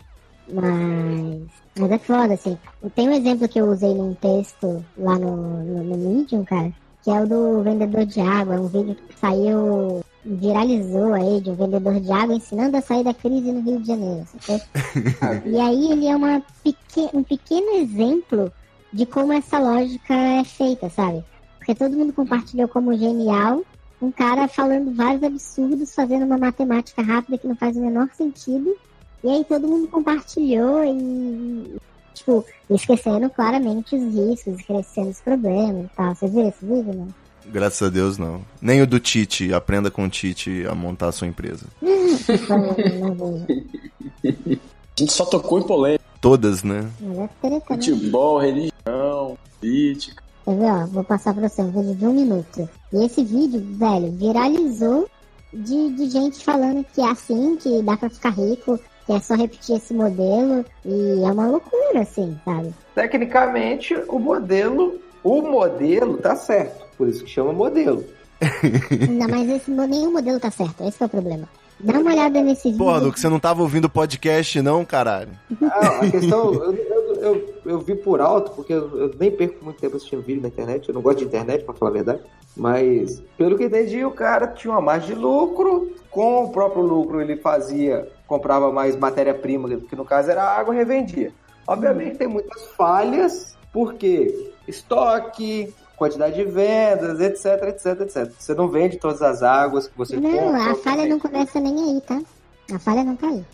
Mas, 0.51 1.43
mas 1.79 1.91
é 1.91 1.99
foda, 1.99 2.35
assim. 2.35 2.59
Tem 2.95 3.09
um 3.09 3.13
exemplo 3.13 3.49
que 3.49 3.61
eu 3.61 3.67
usei 3.67 3.95
num 3.95 4.15
texto 4.15 4.85
lá 4.97 5.19
no, 5.19 5.37
no, 5.65 5.85
no 5.85 5.97
Medium, 5.97 6.45
cara, 6.45 6.73
que 7.03 7.11
é 7.11 7.21
o 7.21 7.27
do 7.27 7.63
vendedor 7.63 8.05
de 8.05 8.21
água. 8.21 8.55
É 8.55 8.61
um 8.61 8.67
vídeo 8.67 8.95
que 8.95 9.19
saiu, 9.19 10.01
viralizou 10.25 11.15
aí, 11.15 11.41
de 11.41 11.51
um 11.51 11.55
vendedor 11.55 12.01
de 12.01 12.13
água 12.13 12.35
ensinando 12.35 12.77
a 12.77 12.81
sair 12.81 13.05
da 13.05 13.15
crise 13.15 13.53
no 13.53 13.61
Rio 13.61 13.81
de 13.81 13.87
Janeiro? 13.87 14.27
E 15.47 15.59
aí 15.59 15.93
ele 15.93 16.07
é 16.07 16.17
uma 16.17 16.43
um 17.15 17.23
pequeno 17.23 17.77
exemplo 17.77 18.53
de 18.93 19.07
como 19.07 19.33
essa 19.33 19.59
lógica 19.59 20.15
é 20.15 20.45
feita, 20.45 20.89
sabe? 20.89 21.25
Porque 21.59 21.75
todo 21.75 21.97
mundo 21.97 22.13
compartilhou 22.13 22.69
como 22.69 22.97
genial 22.97 23.63
um 24.01 24.11
cara 24.11 24.47
falando 24.47 24.95
vários 24.95 25.23
absurdos, 25.23 25.95
fazendo 25.95 26.25
uma 26.25 26.39
matemática 26.39 27.03
rápida 27.03 27.39
que 27.39 27.49
não 27.49 27.57
faz 27.57 27.77
o 27.77 27.81
menor 27.81 28.09
sentido. 28.15 28.77
E 29.23 29.29
aí 29.29 29.45
todo 29.45 29.67
mundo 29.67 29.89
compartilhou 29.89 30.85
e, 30.85 31.77
tipo, 32.15 32.45
esquecendo 32.71 33.29
claramente 33.31 33.97
os 33.97 34.15
riscos, 34.15 34.59
esquecendo 34.61 35.11
os 35.11 35.21
problemas 35.21 35.87
e 35.87 35.91
tal. 35.97 36.15
Vocês 36.15 36.33
viram 36.33 36.49
esse 36.49 36.65
vídeo, 36.65 36.95
não? 36.95 37.09
Graças 37.47 37.89
a 37.89 37.91
Deus, 37.91 38.19
não. 38.19 38.43
Nem 38.61 38.83
o 38.83 38.87
do 38.87 39.01
Tite. 39.01 39.53
Aprenda 39.55 39.91
com 39.91 40.05
o 40.05 40.09
Tite 40.09 40.67
a 40.67 40.75
montar 40.75 41.09
a 41.09 41.13
sua 41.13 41.27
empresa. 41.27 41.67
A 44.25 45.01
gente 45.01 45.13
só 45.13 45.25
tocou 45.25 45.61
em 45.61 45.63
polêmica. 45.63 46.05
Todas, 46.21 46.65
né? 46.65 46.91
É 47.01 47.49
né? 47.51 47.63
Futebol, 47.65 48.39
religião, 48.39 49.39
política. 49.61 50.23
Quer 50.45 50.57
ver, 50.57 50.65
ó? 50.65 50.87
Vou 50.87 51.05
passar 51.05 51.33
pra 51.35 51.49
você 51.49 51.63
um 51.63 51.71
vídeo 51.71 51.95
de 51.95 52.05
um 52.05 52.13
minuto. 52.13 52.69
E 52.93 53.05
esse 53.05 53.23
vídeo, 53.23 53.65
velho, 53.79 54.11
viralizou 54.11 55.09
de, 55.53 55.93
de 55.93 56.11
gente 56.11 56.45
falando 56.45 56.85
que 56.93 57.01
é 57.01 57.11
assim, 57.11 57.57
que 57.57 57.81
dá 57.83 57.97
pra 57.97 58.11
ficar 58.11 58.31
rico, 58.31 58.81
é 59.13 59.21
só 59.21 59.35
repetir 59.35 59.77
esse 59.77 59.95
modelo. 59.95 60.65
E 60.85 61.23
é 61.25 61.33
uma 61.33 61.49
loucura, 61.49 62.01
assim, 62.01 62.39
sabe? 62.45 62.75
Tecnicamente, 62.95 63.95
o 64.09 64.19
modelo, 64.19 65.01
o 65.23 65.43
modelo 65.43 66.19
tá 66.19 66.37
certo. 66.37 66.87
Por 66.97 67.09
isso 67.09 67.25
que 67.25 67.31
chama 67.31 67.53
modelo. 67.53 68.05
Não, 69.11 69.29
mas 69.29 69.49
esse, 69.49 69.71
nenhum 69.71 70.13
modelo 70.13 70.39
tá 70.39 70.51
certo, 70.51 70.85
esse 70.85 70.97
que 70.97 71.03
é 71.03 71.07
o 71.07 71.11
problema. 71.11 71.49
Dá 71.81 71.99
uma 71.99 72.11
olhada 72.11 72.43
nesse 72.43 72.65
vídeo. 72.71 72.79
Porra, 72.79 72.99
Luke, 72.99 73.21
você 73.21 73.29
não 73.29 73.39
tava 73.39 73.63
ouvindo 73.63 73.85
o 73.85 73.91
podcast, 73.91 74.61
não, 74.61 74.85
caralho? 74.85 75.31
Ah, 75.63 76.01
a 76.01 76.11
questão, 76.11 76.53
eu, 76.55 76.75
eu, 76.75 77.15
eu, 77.15 77.55
eu 77.65 77.79
vi 77.79 77.95
por 77.95 78.21
alto, 78.21 78.51
porque 78.51 78.73
eu, 78.73 78.99
eu 78.99 79.15
nem 79.19 79.31
perco 79.31 79.65
muito 79.65 79.81
tempo 79.81 79.97
assistindo 79.97 80.23
vídeo 80.23 80.43
na 80.43 80.49
internet. 80.49 80.89
Eu 80.89 80.95
não 80.95 81.01
gosto 81.01 81.19
de 81.19 81.27
internet, 81.27 81.65
pra 81.65 81.75
falar 81.75 81.93
a 81.93 81.95
verdade. 81.95 82.21
Mas, 82.57 83.23
pelo 83.37 83.57
que 83.57 83.65
entendi, 83.65 84.05
o 84.05 84.11
cara 84.11 84.49
tinha 84.49 84.73
uma 84.73 84.81
margem 84.81 85.15
de 85.15 85.21
lucro. 85.21 85.93
Com 86.11 86.45
o 86.45 86.51
próprio 86.51 86.83
lucro, 86.83 87.21
ele 87.21 87.37
fazia, 87.37 88.09
comprava 88.29 88.71
mais 88.71 88.95
matéria-prima, 88.95 89.69
que 89.81 89.97
no 89.97 90.05
caso 90.05 90.31
era 90.31 90.45
água, 90.45 90.73
revendia. 90.73 91.33
Obviamente 91.67 92.19
tem 92.19 92.29
muitas 92.29 92.63
falhas, 92.77 93.57
porque 93.73 94.53
estoque, 94.69 95.75
quantidade 95.97 96.37
de 96.37 96.45
vendas, 96.45 97.21
etc, 97.21 97.69
etc, 97.69 98.01
etc. 98.03 98.33
Você 98.39 98.55
não 98.55 98.69
vende 98.69 98.99
todas 98.99 99.21
as 99.23 99.43
águas 99.43 99.89
que 99.89 99.99
você 99.99 100.17
Não, 100.17 100.31
compra. 100.31 100.71
a 100.71 100.75
falha 100.77 101.07
não 101.07 101.19
começa 101.19 101.59
nem 101.59 101.75
aí, 101.95 102.01
tá? 102.03 102.21
A 102.73 102.79
falha 102.79 103.03
não 103.03 103.17
tá 103.17 103.27
aí. 103.29 103.45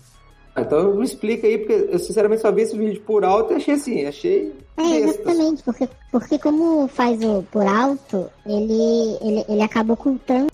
Ah, 0.56 0.60
Então 0.62 0.94
me 0.94 1.04
explica 1.04 1.46
aí, 1.46 1.58
porque 1.58 1.88
eu 1.90 1.98
sinceramente 1.98 2.42
só 2.42 2.52
vi 2.52 2.62
esse 2.62 2.76
vídeo 2.76 3.00
por 3.02 3.24
alto 3.24 3.52
e 3.52 3.56
achei 3.56 3.74
assim, 3.74 4.04
achei. 4.06 4.52
É, 4.76 4.82
besta. 4.82 5.20
exatamente, 5.22 5.62
porque, 5.64 5.88
porque 6.12 6.38
como 6.38 6.86
faz 6.88 7.20
o 7.24 7.42
por 7.50 7.66
alto, 7.66 8.28
ele, 8.46 9.16
ele, 9.20 9.44
ele 9.48 9.62
acaba 9.62 9.94
ocultando. 9.94 10.48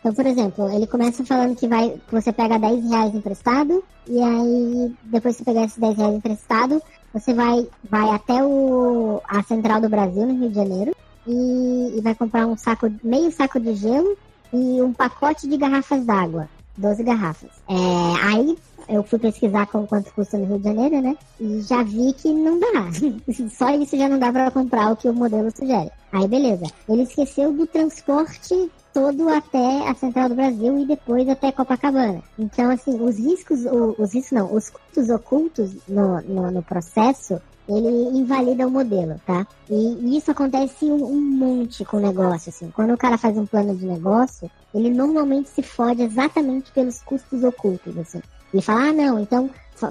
Então, 0.00 0.14
por 0.14 0.26
exemplo, 0.26 0.70
ele 0.70 0.86
começa 0.86 1.24
falando 1.24 1.54
que 1.54 1.68
vai 1.68 1.94
você 2.10 2.32
pega 2.32 2.58
10 2.58 2.88
reais 2.88 3.14
emprestado, 3.14 3.84
e 4.06 4.20
aí 4.20 4.96
depois 5.04 5.36
que 5.36 5.44
pegar 5.44 5.64
esses 5.64 5.78
10 5.78 5.96
reais 5.96 6.14
emprestado, 6.14 6.82
você 7.12 7.34
vai, 7.34 7.68
vai 7.88 8.08
até 8.10 8.42
o, 8.42 9.20
a 9.28 9.42
Central 9.42 9.80
do 9.80 9.90
Brasil, 9.90 10.26
no 10.26 10.38
Rio 10.38 10.48
de 10.48 10.54
Janeiro, 10.54 10.96
e, 11.26 11.98
e 11.98 12.00
vai 12.00 12.14
comprar 12.14 12.46
um 12.46 12.56
saco, 12.56 12.90
meio 13.04 13.30
saco 13.30 13.60
de 13.60 13.74
gelo 13.74 14.16
e 14.52 14.80
um 14.80 14.92
pacote 14.92 15.46
de 15.46 15.56
garrafas 15.56 16.04
d'água. 16.04 16.48
12 16.78 17.02
garrafas. 17.02 17.50
É, 17.68 18.26
aí 18.26 18.56
eu 18.88 19.02
fui 19.02 19.18
pesquisar 19.18 19.66
com 19.66 19.86
quanto 19.86 20.12
custa 20.14 20.38
no 20.38 20.46
Rio 20.46 20.58
de 20.58 20.64
Janeiro, 20.64 21.02
né? 21.02 21.16
E 21.38 21.60
já 21.60 21.82
vi 21.82 22.12
que 22.14 22.32
não 22.32 22.58
dá. 22.58 22.90
Só 23.50 23.70
isso 23.76 23.98
já 23.98 24.08
não 24.08 24.18
dá 24.18 24.32
pra 24.32 24.50
comprar 24.50 24.92
o 24.92 24.96
que 24.96 25.08
o 25.08 25.14
modelo 25.14 25.50
sugere. 25.50 25.90
Aí 26.10 26.26
beleza. 26.26 26.64
Ele 26.88 27.02
esqueceu 27.02 27.52
do 27.52 27.66
transporte 27.66 28.70
todo 28.92 29.28
até 29.28 29.88
a 29.88 29.94
Central 29.94 30.28
do 30.28 30.34
Brasil 30.34 30.78
e 30.78 30.86
depois 30.86 31.28
até 31.28 31.52
Copacabana. 31.52 32.22
Então, 32.38 32.70
assim, 32.70 33.00
os 33.00 33.18
riscos, 33.18 33.64
o- 33.64 33.94
os 33.98 34.12
riscos 34.14 34.32
não, 34.38 34.52
os 34.54 34.68
custos 34.70 35.10
ocultos 35.10 35.70
no, 35.88 36.20
no, 36.22 36.50
no 36.50 36.62
processo, 36.62 37.40
ele 37.68 38.18
invalida 38.18 38.66
o 38.66 38.70
modelo, 38.70 39.20
tá? 39.24 39.46
E, 39.68 39.74
e 40.00 40.16
isso 40.16 40.30
acontece 40.30 40.86
um, 40.86 41.04
um 41.04 41.20
monte 41.20 41.84
com 41.84 41.98
o 41.98 42.00
negócio, 42.00 42.50
assim. 42.50 42.70
Quando 42.74 42.92
o 42.94 42.98
cara 42.98 43.16
faz 43.16 43.36
um 43.38 43.46
plano 43.46 43.76
de 43.76 43.86
negócio, 43.86 44.50
ele 44.74 44.90
normalmente 44.90 45.48
se 45.50 45.62
fode 45.62 46.02
exatamente 46.02 46.72
pelos 46.72 47.00
custos 47.02 47.44
ocultos, 47.44 47.96
assim. 47.96 48.20
Ele 48.52 48.62
fala, 48.62 48.88
ah, 48.88 48.92
não, 48.92 49.20
então, 49.20 49.48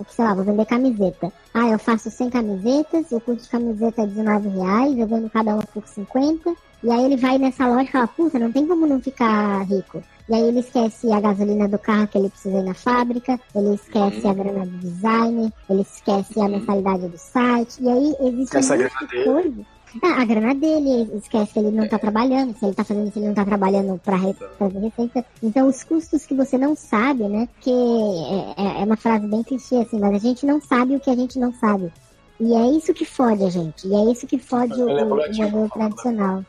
sei 0.10 0.26
lá, 0.26 0.34
vou 0.34 0.44
vender 0.44 0.66
camiseta. 0.66 1.32
Ah, 1.54 1.70
eu 1.70 1.80
faço 1.80 2.12
100 2.12 2.30
camisetas, 2.30 3.12
o 3.12 3.22
custo 3.22 3.44
de 3.44 3.50
camiseta 3.50 4.02
é 4.02 4.06
19 4.08 4.50
reais, 4.50 4.98
eu 4.98 5.08
vendo 5.08 5.30
cada 5.30 5.54
uma 5.54 5.64
por 5.64 5.88
50. 5.88 6.54
E 6.84 6.90
aí 6.90 7.04
ele 7.06 7.18
vai 7.18 7.38
nessa 7.38 7.68
loja 7.68 7.84
e 7.84 7.88
fala, 7.92 8.08
puta, 8.08 8.40
não 8.40 8.52
tem 8.52 8.66
como 8.66 8.88
não 8.88 9.02
ficar 9.02 9.64
rico. 9.64 10.02
E 10.30 10.34
aí 10.34 10.42
ele 10.48 10.60
esquece 10.60 11.12
a 11.12 11.20
gasolina 11.20 11.68
do 11.68 11.78
carro 11.80 12.08
que 12.08 12.18
ele 12.18 12.30
precisa 12.30 12.58
ir 12.60 12.64
na 12.64 12.74
fábrica, 12.74 13.40
ele 13.56 13.74
esquece 13.76 14.28
a 14.28 14.34
grana 14.34 14.66
do 14.66 14.78
design, 14.78 15.54
ele 15.70 15.82
esquece 15.82 16.40
a 16.40 16.48
mensalidade 16.48 17.08
do 17.08 17.18
site. 17.18 17.82
E 17.82 17.90
aí 17.90 18.16
existe 18.22 18.44
Esquece 18.58 18.72
a 18.72 18.76
um 18.76 18.80
monte 18.80 18.90
grana 18.90 19.08
de 19.08 19.08
dele. 19.08 19.24
coisa. 19.26 19.66
Ah, 20.04 20.22
a 20.22 20.26
grana 20.26 20.54
dele, 20.54 21.10
esquece 21.18 21.52
que 21.52 21.60
ele 21.60 21.72
não 21.72 21.88
tá 21.88 21.98
trabalhando, 21.98 22.56
se 22.56 22.64
ele 22.64 22.76
tá 22.76 22.84
fazendo 22.84 23.08
isso, 23.10 23.18
ele 23.18 23.28
não 23.30 23.34
tá 23.34 23.44
trabalhando 23.44 24.00
pra 24.06 24.18
re- 24.18 24.36
fazer 24.60 24.78
receita. 24.80 25.26
Então, 25.42 25.68
os 25.68 25.84
custos 25.84 26.28
que 26.28 26.36
você 26.36 26.60
não 26.60 26.76
sabe, 26.76 27.24
né? 27.28 27.50
Que 27.60 27.72
é, 27.72 28.62
é- 28.64 28.82
é 28.82 28.86
uma 28.86 28.96
frase 28.96 29.28
bem 29.28 29.42
clichê, 29.44 29.78
assim, 29.78 30.00
mas 30.00 30.14
a 30.14 30.20
gente 30.20 30.46
não 30.46 30.62
sabe 30.62 30.96
o 30.96 31.00
que 31.00 31.10
a 31.10 31.16
gente 31.16 31.40
não 31.40 31.52
sabe. 31.54 31.92
E 32.40 32.54
é 32.54 32.68
isso 32.72 32.94
que 32.94 33.04
fode 33.04 33.44
a 33.44 33.50
gente. 33.50 33.88
E 33.88 33.94
é 33.94 34.12
isso 34.12 34.26
que 34.26 34.38
fode 34.40 34.74
o, 34.82 34.86
o, 34.88 34.94
lembrou 34.94 35.20
o 35.20 35.24
a 35.24 35.28
Dilma 35.28 35.50
modelo 35.52 35.70
tradicional. 35.70 36.46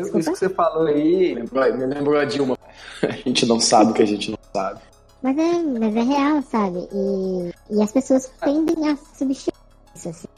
Isso 0.00 0.12
que 0.12 0.22
você 0.24 0.48
falou 0.48 0.86
aí, 0.88 1.34
Lembrou, 1.34 1.74
me 1.76 1.86
lembrou 1.86 2.18
a 2.18 2.24
Dilma. 2.24 2.58
A 3.02 3.12
gente 3.12 3.46
não 3.46 3.60
sabe 3.60 3.90
o 3.92 3.94
que 3.94 4.02
a 4.02 4.06
gente 4.06 4.30
não 4.30 4.38
sabe. 4.52 4.80
Mas 5.22 5.36
é, 5.38 5.62
mas 5.62 5.96
é 5.96 6.02
real, 6.02 6.42
sabe? 6.42 6.88
E, 6.92 7.50
e 7.70 7.82
as 7.82 7.92
pessoas 7.92 8.30
tendem 8.42 8.88
a 8.88 8.96
substituir 8.96 9.54
isso, 9.94 10.08
assim. 10.08 10.28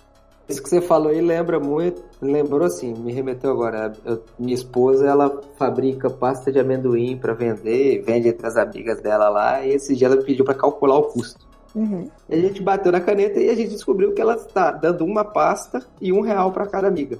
Isso 0.48 0.62
que 0.62 0.68
você 0.68 0.80
falou 0.80 1.08
aí 1.10 1.20
lembra 1.20 1.58
muito, 1.58 2.04
lembrou 2.20 2.64
assim, 2.64 2.94
me 2.94 3.12
remeteu 3.12 3.50
agora. 3.50 3.92
eu- 4.04 4.22
minha 4.38 4.54
esposa, 4.54 5.06
ela 5.06 5.40
fabrica 5.58 6.08
pasta 6.10 6.52
de 6.52 6.58
amendoim 6.60 7.16
pra 7.16 7.34
vender, 7.34 8.02
vende 8.04 8.28
entre 8.28 8.46
as 8.46 8.56
amigas 8.56 9.00
dela 9.00 9.28
lá, 9.28 9.64
e 9.64 9.70
esse 9.70 9.94
dia 9.96 10.06
ela 10.06 10.16
me 10.16 10.24
pediu 10.24 10.44
pra 10.44 10.54
calcular 10.54 10.98
o 10.98 11.04
custo. 11.04 11.45
Uhum. 11.76 12.08
E 12.28 12.34
a 12.34 12.40
gente 12.40 12.62
bateu 12.62 12.90
na 12.90 13.00
caneta 13.00 13.38
e 13.38 13.50
a 13.50 13.54
gente 13.54 13.70
descobriu 13.70 14.14
que 14.14 14.20
ela 14.20 14.34
está 14.34 14.70
dando 14.70 15.04
uma 15.04 15.24
pasta 15.24 15.84
e 16.00 16.10
um 16.12 16.22
real 16.22 16.50
pra 16.50 16.66
cada 16.66 16.88
amiga. 16.88 17.18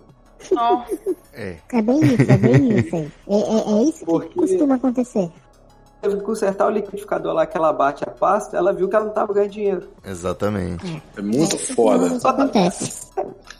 É. 1.35 1.57
É 1.73 1.83
bem 1.83 2.01
isso, 2.01 2.31
é 2.31 2.37
bem 2.39 2.73
isso 2.81 2.97
aí. 2.97 3.13
É, 3.29 3.37
é, 3.37 3.73
é 3.79 3.83
isso 3.85 3.99
que 4.01 4.05
Porque- 4.07 4.35
costuma 4.41 4.75
acontecer. 4.77 5.31
Teve 6.01 6.17
que 6.19 6.23
consertar 6.23 6.67
o 6.69 6.71
liquidificador 6.71 7.33
lá 7.33 7.47
que 7.47 7.57
ela 7.57 7.73
bate 7.73 8.05
a 8.05 8.11
pasta, 8.11 8.57
ela 8.57 8.73
viu 8.73 8.89
que 8.89 8.95
ela 8.95 9.07
não 9.07 9.13
tava 9.13 9.33
ganhando 9.33 9.51
dinheiro. 9.51 9.89
Exatamente. 10.05 11.03
É 11.17 11.23
muito 11.23 11.57
Isso 11.57 11.75
foda. 11.75 12.09
normalmente 12.09 12.27
acontece. 12.27 13.11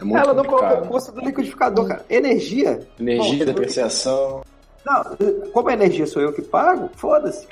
É 0.01 0.05
muito 0.05 0.19
ela 0.23 0.35
não 0.35 0.45
colocou 0.45 0.59
o 0.67 0.71
complicado. 0.71 0.89
custo 0.89 1.13
do 1.13 1.21
liquidificador, 1.23 1.89
cara. 1.89 2.05
Energia. 2.11 2.87
Energia, 3.01 3.39
Bom, 3.39 3.45
depreciação. 3.47 4.43
Não, 4.85 5.03
como 5.53 5.69
a 5.69 5.73
energia 5.73 6.07
sou 6.07 6.23
eu 6.23 6.33
que 6.33 6.43
pago, 6.43 6.89
foda-se. 6.95 7.47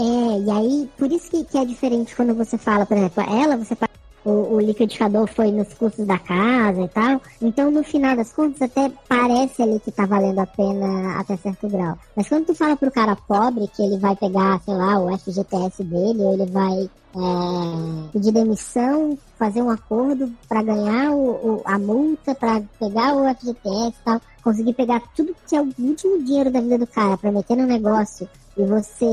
É, 0.00 0.38
e 0.38 0.50
aí, 0.50 0.90
por 0.96 1.12
isso 1.12 1.30
que, 1.30 1.44
que 1.44 1.58
é 1.58 1.64
diferente 1.64 2.16
quando 2.16 2.34
você 2.34 2.56
fala, 2.56 2.86
por 2.86 2.96
exemplo, 2.96 3.22
ela, 3.22 3.54
você 3.58 3.74
fala, 3.76 3.90
o, 4.24 4.54
o 4.54 4.60
liquidificador 4.60 5.26
foi 5.26 5.50
nos 5.52 5.74
custos 5.74 6.06
da 6.06 6.18
casa 6.18 6.80
e 6.80 6.88
tal. 6.88 7.20
Então, 7.42 7.70
no 7.70 7.82
final 7.82 8.16
das 8.16 8.32
contas, 8.32 8.62
até 8.62 8.90
parece 9.06 9.62
ali 9.62 9.78
que 9.78 9.90
tá 9.92 10.06
valendo 10.06 10.38
a 10.38 10.46
pena 10.46 11.18
até 11.20 11.36
certo 11.36 11.68
grau. 11.68 11.98
Mas 12.16 12.28
quando 12.28 12.46
tu 12.46 12.54
fala 12.54 12.76
pro 12.76 12.90
cara 12.90 13.14
pobre 13.14 13.68
que 13.68 13.82
ele 13.82 13.98
vai 13.98 14.16
pegar, 14.16 14.58
sei 14.64 14.74
lá, 14.74 14.98
o 14.98 15.18
FGTS 15.18 15.84
dele, 15.84 16.22
ou 16.22 16.32
ele 16.32 16.46
vai 16.46 16.90
é, 17.16 18.10
pedir 18.12 18.32
demissão, 18.32 19.18
fazer 19.38 19.60
um 19.62 19.70
acordo 19.70 20.32
para 20.48 20.62
ganhar 20.62 21.10
o, 21.12 21.56
o- 21.56 21.62
a 21.66 21.78
multa, 21.78 22.34
para 22.34 22.62
pegar 22.78 23.14
o 23.16 23.24
FGTS 23.34 23.88
e 24.00 24.04
tal, 24.04 24.20
conseguir 24.42 24.72
pegar 24.74 25.02
tudo 25.14 25.34
que 25.46 25.56
é 25.56 25.60
o 25.60 25.68
último 25.78 26.22
dinheiro 26.22 26.50
da 26.50 26.60
vida 26.60 26.78
do 26.78 26.86
cara 26.86 27.16
para 27.18 27.32
meter 27.32 27.56
no 27.56 27.66
negócio 27.66 28.26
e 28.60 28.66
você 28.66 29.06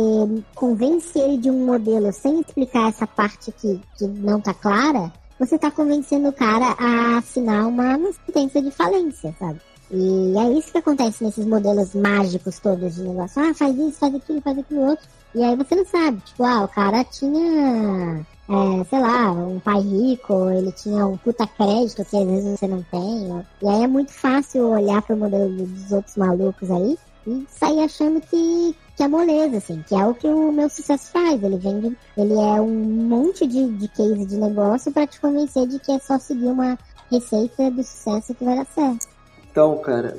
convence 0.54 1.18
ele 1.18 1.38
de 1.38 1.50
um 1.50 1.66
modelo 1.66 2.12
sem 2.12 2.42
explicar 2.42 2.89
essa 2.89 3.08
parte 3.08 3.50
que, 3.54 3.80
que 3.98 4.06
não 4.06 4.42
tá 4.42 4.54
clara, 4.54 5.12
você 5.39 5.58
tá 5.58 5.72
convencendo 5.72 6.30
o 6.30 6.34
cara 6.34 6.75
a 6.77 7.18
assinar 7.18 7.66
uma, 7.66 7.98
sentença 8.25 8.62
de 8.62 8.72
falência, 8.72 9.34
sabe? 9.39 9.62
E 9.89 10.38
é 10.38 10.51
isso 10.51 10.72
que 10.72 10.80
acontece 10.80 11.24
nesses 11.24 11.46
modelos 11.46 11.96
mágicos 11.96 12.60
todos 12.60 12.96
de 12.96 13.04
negócio. 13.04 13.42
Ah, 13.42 13.54
faz 13.54 13.77
isso, 13.77 14.00
faz 14.00 14.13
aquilo, 14.16 14.42
faz 14.42 14.58
aquilo 14.58 14.82
outro. 14.82 15.08
E 15.34 15.42
aí 15.42 15.56
você 15.56 15.75
não 15.75 15.86
sabe, 15.86 16.22
tipo, 16.25 16.44
ah, 16.44 16.66
o 16.66 16.68
cara 16.68 17.06
tinha, 17.06 18.25
é, 18.50 18.84
sei 18.89 19.00
lá, 19.00 19.32
um 19.32 19.60
pai 19.60 19.80
rico, 19.80 20.50
ele 20.50 20.74
tinha 20.74 21.06
um 21.06 21.16
puta 21.16 21.48
crédito 21.48 22.04
que 22.04 22.18
às 22.18 22.25
vezes 22.25 22.60
você 22.60 22.68
não 22.68 22.84
tem. 22.84 23.46
E 23.62 23.68
aí 23.68 23.84
é 23.84 23.88
muito 23.88 24.12
fácil 24.12 24.72
olhar 24.72 25.01
pro 25.04 25.16
modelo 25.16 25.50
dos 25.50 25.92
outros 25.92 26.18
malucos 26.18 26.70
aí 26.70 26.98
e 27.27 27.46
sair 27.50 27.82
achando 27.82 28.22
que, 28.22 28.75
que 28.98 29.04
é 29.04 29.08
moleza, 29.08 29.58
assim, 29.58 29.84
que 29.88 29.94
é 29.94 30.04
o 30.04 30.13
que 30.16 30.25
o 30.25 30.51
meu 30.51 30.68
sucesso 30.70 31.12
faz. 31.12 31.42
Ele 31.44 31.58
vende, 31.58 31.96
ele 32.18 32.34
é 32.34 32.60
um 32.60 32.74
monte 32.74 33.46
de, 33.46 33.70
de 33.74 33.88
case 33.89 34.25
de 34.25 34.36
negócio 34.36 34.92
pra 34.92 35.06
te 35.06 35.22
convencer 35.22 35.68
de 35.68 35.77
que 35.77 35.92
é 35.92 36.00
só 36.00 36.18
seguir 36.18 36.48
uma 36.48 36.75
receita 37.12 37.70
do 37.70 37.84
sucesso 37.84 38.34
que 38.34 38.44
vai 38.44 38.56
dar 38.56 38.66
certo. 38.66 39.08
Então, 39.51 39.77
cara, 39.77 40.18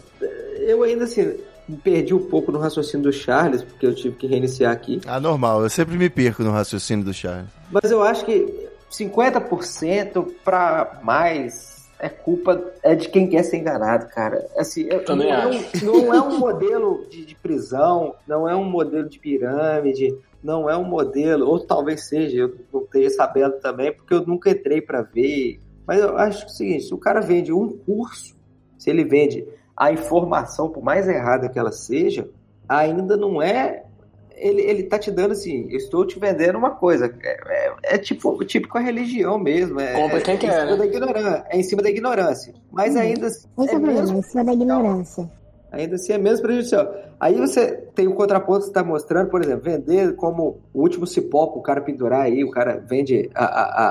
eu 0.60 0.84
ainda 0.84 1.04
assim 1.04 1.34
me 1.68 1.76
perdi 1.76 2.14
um 2.14 2.24
pouco 2.24 2.52
no 2.52 2.58
raciocínio 2.60 3.02
do 3.02 3.12
Charles, 3.12 3.62
porque 3.62 3.84
eu 3.84 3.94
tive 3.94 4.14
que 4.14 4.28
reiniciar 4.28 4.72
aqui. 4.72 5.00
Ah, 5.06 5.18
normal. 5.18 5.62
Eu 5.62 5.70
sempre 5.70 5.98
me 5.98 6.08
perco 6.08 6.44
no 6.44 6.52
raciocínio 6.52 7.04
do 7.04 7.12
Charles. 7.12 7.48
Mas 7.72 7.90
eu 7.90 8.00
acho 8.00 8.24
que 8.24 8.68
50% 8.92 10.34
pra 10.44 11.00
mais 11.02 11.77
é 11.98 12.08
culpa 12.08 12.72
é 12.82 12.94
de 12.94 13.08
quem 13.08 13.28
quer 13.28 13.42
ser 13.42 13.58
enganado, 13.58 14.08
cara. 14.08 14.46
Assim, 14.56 14.82
eu- 14.90 15.04
Também 15.04 15.28
não, 15.32 15.34
é 15.34 15.46
acho. 15.58 15.86
um, 15.86 15.86
não 16.02 16.14
é 16.14 16.20
um 16.22 16.38
modelo 16.38 17.06
de, 17.10 17.24
de 17.24 17.34
prisão, 17.34 18.14
não 18.26 18.48
é 18.48 18.54
um 18.54 18.64
modelo 18.64 19.08
de 19.08 19.18
pirâmide, 19.18 20.16
não 20.42 20.68
é 20.70 20.76
um 20.76 20.84
modelo, 20.84 21.46
ou 21.48 21.58
talvez 21.58 22.06
seja, 22.08 22.36
eu 22.38 22.54
não 22.72 22.82
esteja 22.82 23.10
sabendo 23.10 23.58
também, 23.60 23.92
porque 23.92 24.14
eu 24.14 24.24
nunca 24.26 24.50
entrei 24.50 24.80
pra 24.80 25.02
ver. 25.02 25.60
Mas 25.86 26.00
eu 26.00 26.16
acho 26.18 26.38
que 26.40 26.44
é 26.44 26.46
o 26.46 26.56
seguinte, 26.56 26.84
se 26.84 26.94
o 26.94 26.98
cara 26.98 27.20
vende 27.20 27.52
um 27.52 27.68
curso, 27.78 28.36
se 28.78 28.90
ele 28.90 29.04
vende 29.04 29.46
a 29.76 29.90
informação, 29.92 30.68
por 30.68 30.82
mais 30.82 31.08
errada 31.08 31.48
que 31.48 31.58
ela 31.58 31.72
seja, 31.72 32.28
ainda 32.68 33.16
não 33.16 33.40
é 33.42 33.84
ele, 34.40 34.62
ele 34.62 34.82
tá 34.84 34.98
te 34.98 35.10
dando 35.10 35.32
assim, 35.32 35.66
eu 35.70 35.76
estou 35.76 36.06
te 36.06 36.18
vendendo 36.18 36.56
uma 36.58 36.70
coisa. 36.70 37.12
É, 37.22 37.38
é- 37.66 37.94
é 37.94 37.98
tipo, 37.98 38.44
tipo 38.44 38.68
com 38.68 38.78
a 38.78 38.80
religião 38.80 39.38
mesmo. 39.38 39.80
É, 39.80 39.92
Compra 39.94 40.20
quem 40.20 40.34
é, 40.34 40.36
quer, 40.38 40.48
em 40.48 40.52
cima 40.60 40.70
né? 40.72 40.76
da 40.76 40.86
ignorância, 40.86 41.44
é 41.50 41.56
em 41.58 41.62
cima 41.62 41.82
da 41.82 41.90
ignorância. 41.90 42.54
Mas 42.72 42.96
ainda, 42.96 43.26
assim, 43.26 43.46
Esse 43.58 43.70
é, 43.70 43.74
é 43.74 43.78
o 43.78 43.82
mesmo, 43.82 44.18
em 44.18 44.22
cima 44.22 44.44
da 44.44 44.52
ignorância. 44.52 45.30
ainda 45.72 45.94
assim 45.96 46.12
é 46.12 46.18
menos 46.18 46.40
prejudicial. 46.40 46.94
Aí 47.20 47.34
você 47.34 47.72
tem 47.94 48.06
o 48.06 48.14
contraponto 48.14 48.58
que 48.60 48.64
você 48.66 48.70
está 48.70 48.84
mostrando, 48.84 49.28
por 49.28 49.42
exemplo, 49.42 49.64
vender 49.64 50.14
como 50.14 50.58
o 50.72 50.80
último 50.82 51.04
cipó 51.06 51.48
pro 51.48 51.60
cara 51.62 51.80
pendurar 51.80 52.22
aí, 52.22 52.44
o 52.44 52.50
cara 52.50 52.76
vende 52.86 53.28
a, 53.34 53.44
a, 53.44 53.62
a, 53.62 53.88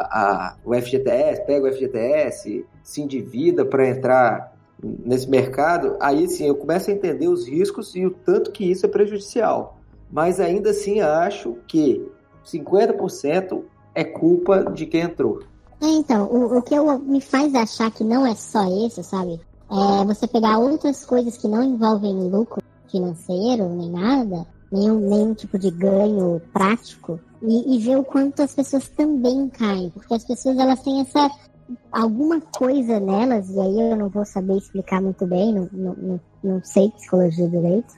a- 0.48 0.56
o 0.63 0.74
FGTS, 0.74 1.46
pega 1.46 1.68
o 1.68 1.72
FGTS, 1.74 2.66
se 2.84 3.01
endivida 3.01 3.66
para 3.66 3.86
entrar 3.88 4.56
nesse 4.82 5.30
mercado, 5.30 5.98
aí 6.00 6.27
sim 6.30 6.48
eu 6.48 6.56
começo 6.56 6.89
a 6.89 6.94
entender 6.94 7.27
os 7.27 7.48
riscos 7.50 7.96
e 7.96 8.06
o 8.06 8.12
tanto 8.12 8.51
que 8.51 8.70
isso 8.72 8.86
é 8.86 8.89
prejudicial. 8.89 9.76
Mas 10.12 10.40
ainda 10.40 10.70
assim 10.72 11.02
acho 11.02 11.58
que 11.68 12.10
50% 12.46 13.64
é 13.94 14.04
culpa 14.04 14.72
de 14.72 14.86
quem 14.86 15.02
entrou. 15.02 15.42
É, 15.82 15.88
então, 15.88 16.26
o, 16.28 16.58
o 16.58 16.62
que 16.62 16.74
eu, 16.74 16.98
me 17.00 17.22
faz 17.22 17.54
achar 17.54 17.92
que 17.92 18.04
não 18.04 18.26
é 18.26 18.36
só 18.36 18.64
isso, 18.86 19.04
sabe? 19.04 19.40
É 19.70 20.06
você 20.06 20.28
pegar 20.28 20.60
outras 20.60 21.06
coisas 21.06 21.38
que 21.38 21.48
não 21.48 21.62
envolvem 21.62 22.30
lucro 22.30 22.64
financeiro, 22.90 23.68
nem 23.70 23.92
nada, 23.92 24.46
nenhum, 24.72 25.00
nenhum 25.00 25.34
tipo 25.34 25.60
de 25.60 25.70
ganho 25.70 26.42
prático, 26.54 27.20
e, 27.42 27.76
e 27.76 27.80
ver 27.80 27.98
o 27.98 28.04
quanto 28.04 28.42
as 28.42 28.54
pessoas 28.54 28.88
também 28.90 29.50
caem, 29.50 29.90
porque 29.90 30.14
as 30.14 30.24
pessoas 30.24 30.58
elas 30.58 30.82
têm 30.82 31.02
essa 31.02 31.30
alguma 31.92 32.40
coisa 32.40 33.00
nelas, 33.00 33.50
e 33.50 33.60
aí 33.60 33.92
eu 33.92 33.96
não 33.98 34.10
vou 34.10 34.26
saber 34.26 34.58
explicar 34.58 35.02
muito 35.02 35.28
bem, 35.28 35.54
não, 35.54 35.70
não, 35.72 35.94
não, 35.96 36.20
não 36.42 36.64
sei 36.64 36.90
psicologia 36.92 37.50
direito, 37.50 37.94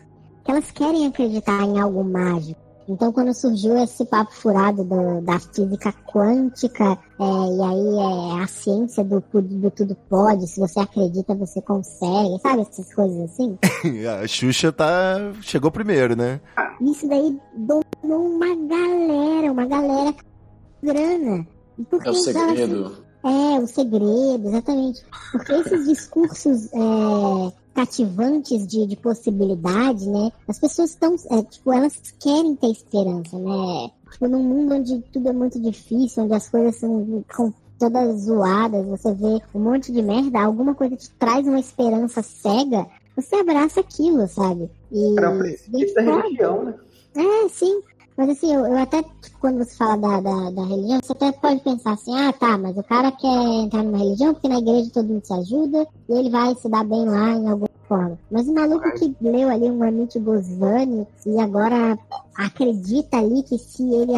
elas 0.48 0.72
querem 0.72 1.08
acreditar 1.08 1.64
em 1.64 1.80
algo 1.80 2.04
mágico. 2.04 2.60
Então, 2.92 3.12
quando 3.12 3.32
surgiu 3.36 3.78
esse 3.78 4.04
papo 4.04 4.34
furado 4.34 4.84
do- 4.84 5.22
da 5.22 5.40
física 5.40 5.94
quântica, 6.12 6.98
é, 7.20 7.24
e 7.24 7.62
aí 7.62 8.40
é 8.40 8.44
a 8.44 8.48
ciência 8.48 9.04
do, 9.04 9.24
do 9.32 9.70
tudo 9.70 9.96
pode, 10.10 10.48
se 10.48 10.60
você 10.60 10.80
acredita, 10.80 11.36
você 11.36 11.62
consegue, 11.62 12.40
sabe? 12.42 12.62
Essas 12.64 12.92
coisas 12.92 13.30
assim. 13.30 13.60
A 14.24 14.26
Xuxa 14.28 14.72
tá... 14.72 15.32
chegou 15.42 15.70
primeiro, 15.70 16.16
né? 16.16 16.42
Isso 16.82 17.08
daí 17.08 17.38
dominou 17.56 18.28
uma 18.28 18.56
galera, 18.56 19.52
uma 19.52 19.66
galera 19.68 20.12
com 20.14 20.88
grana. 20.88 21.48
E 21.78 21.84
por 21.84 22.04
É 22.04 22.10
o 22.10 22.14
que 22.14 22.20
segredo. 22.22 23.06
É, 23.24 23.60
o 23.60 23.68
segredo, 23.68 24.48
exatamente. 24.48 25.06
Porque 25.32 25.52
esses 25.54 25.88
discursos 25.88 26.74
é, 26.74 27.54
cativantes 27.74 28.68
de, 28.68 28.86
de 28.86 28.96
possibilidade, 28.96 30.08
né? 30.10 30.32
As 30.48 30.60
pessoas 30.60 30.92
estão, 30.92 31.16
tipo, 31.50 31.72
elas 31.72 31.96
querem 32.20 32.56
ter 32.56 32.72
esperança, 32.72 33.38
né? 33.38 33.92
Tipo, 34.12 34.28
num 34.28 34.44
mundo 34.44 34.76
onde 34.76 35.00
tudo 35.14 35.30
é 35.30 35.34
muito 35.34 35.60
difícil, 35.60 36.24
onde 36.24 36.34
as 36.34 36.50
coisas 36.50 36.76
são 36.76 37.54
todas 37.80 38.22
zoadas, 38.24 38.86
você 38.86 39.14
vê 39.14 39.42
um 39.56 39.60
monte 39.60 39.92
de 39.92 40.02
merda, 40.02 40.40
alguma 40.42 40.76
coisa 40.76 40.98
te 40.98 41.10
traz 41.12 41.48
uma 41.48 41.60
esperança 41.60 42.22
cega, 42.22 42.86
você 43.16 43.38
abraça 43.38 43.80
aquilo, 43.80 44.28
sabe? 44.28 44.70
E, 44.92 45.18
Era 45.18 45.34
o 45.34 45.40
princípio 45.40 45.94
da 45.94 46.02
religião, 46.02 46.66
né? 46.66 46.76
é, 47.16 47.50
sim. 47.50 47.82
Mas 48.20 48.32
assim, 48.32 48.54
eu, 48.54 48.66
eu 48.66 48.78
até, 48.78 49.02
tipo, 49.02 49.40
quando 49.40 49.60
você 49.60 49.78
fala 49.78 49.96
da, 49.96 50.20
da, 50.20 50.52
da 50.52 50.66
religião, 50.66 51.00
você 51.02 51.14
até 51.14 51.32
pode 51.32 51.62
pensar 51.62 51.94
assim, 51.94 52.14
ah, 52.20 52.34
tá, 52.34 52.58
mas 52.58 52.78
o 52.78 52.84
cara 52.84 53.14
quer 53.14 53.30
entrar 53.64 53.82
numa 53.82 53.98
religião 53.98 54.34
porque 54.34 54.50
na 54.50 54.60
igreja 54.60 54.92
todo 54.94 55.08
mundo 55.08 55.26
se 55.26 55.32
ajuda 55.32 55.88
e 56.10 56.14
ele 56.14 56.30
vai 56.30 56.54
se 56.56 56.68
dar 56.68 56.84
bem 56.84 57.06
lá 57.06 57.30
em 57.30 57.48
alguma 57.48 57.70
forma. 57.88 58.20
Mas 58.30 58.46
o 58.46 58.54
maluco 58.54 58.92
que 58.92 59.16
leu 59.22 59.48
ali 59.48 59.72
um 59.72 59.82
Amit 59.82 60.20
Goswami 60.20 61.08
e 61.26 61.40
agora 61.40 61.98
acredita 62.36 63.20
ali 63.20 63.42
que 63.42 63.58
se 63.58 63.90
ele 63.90 64.18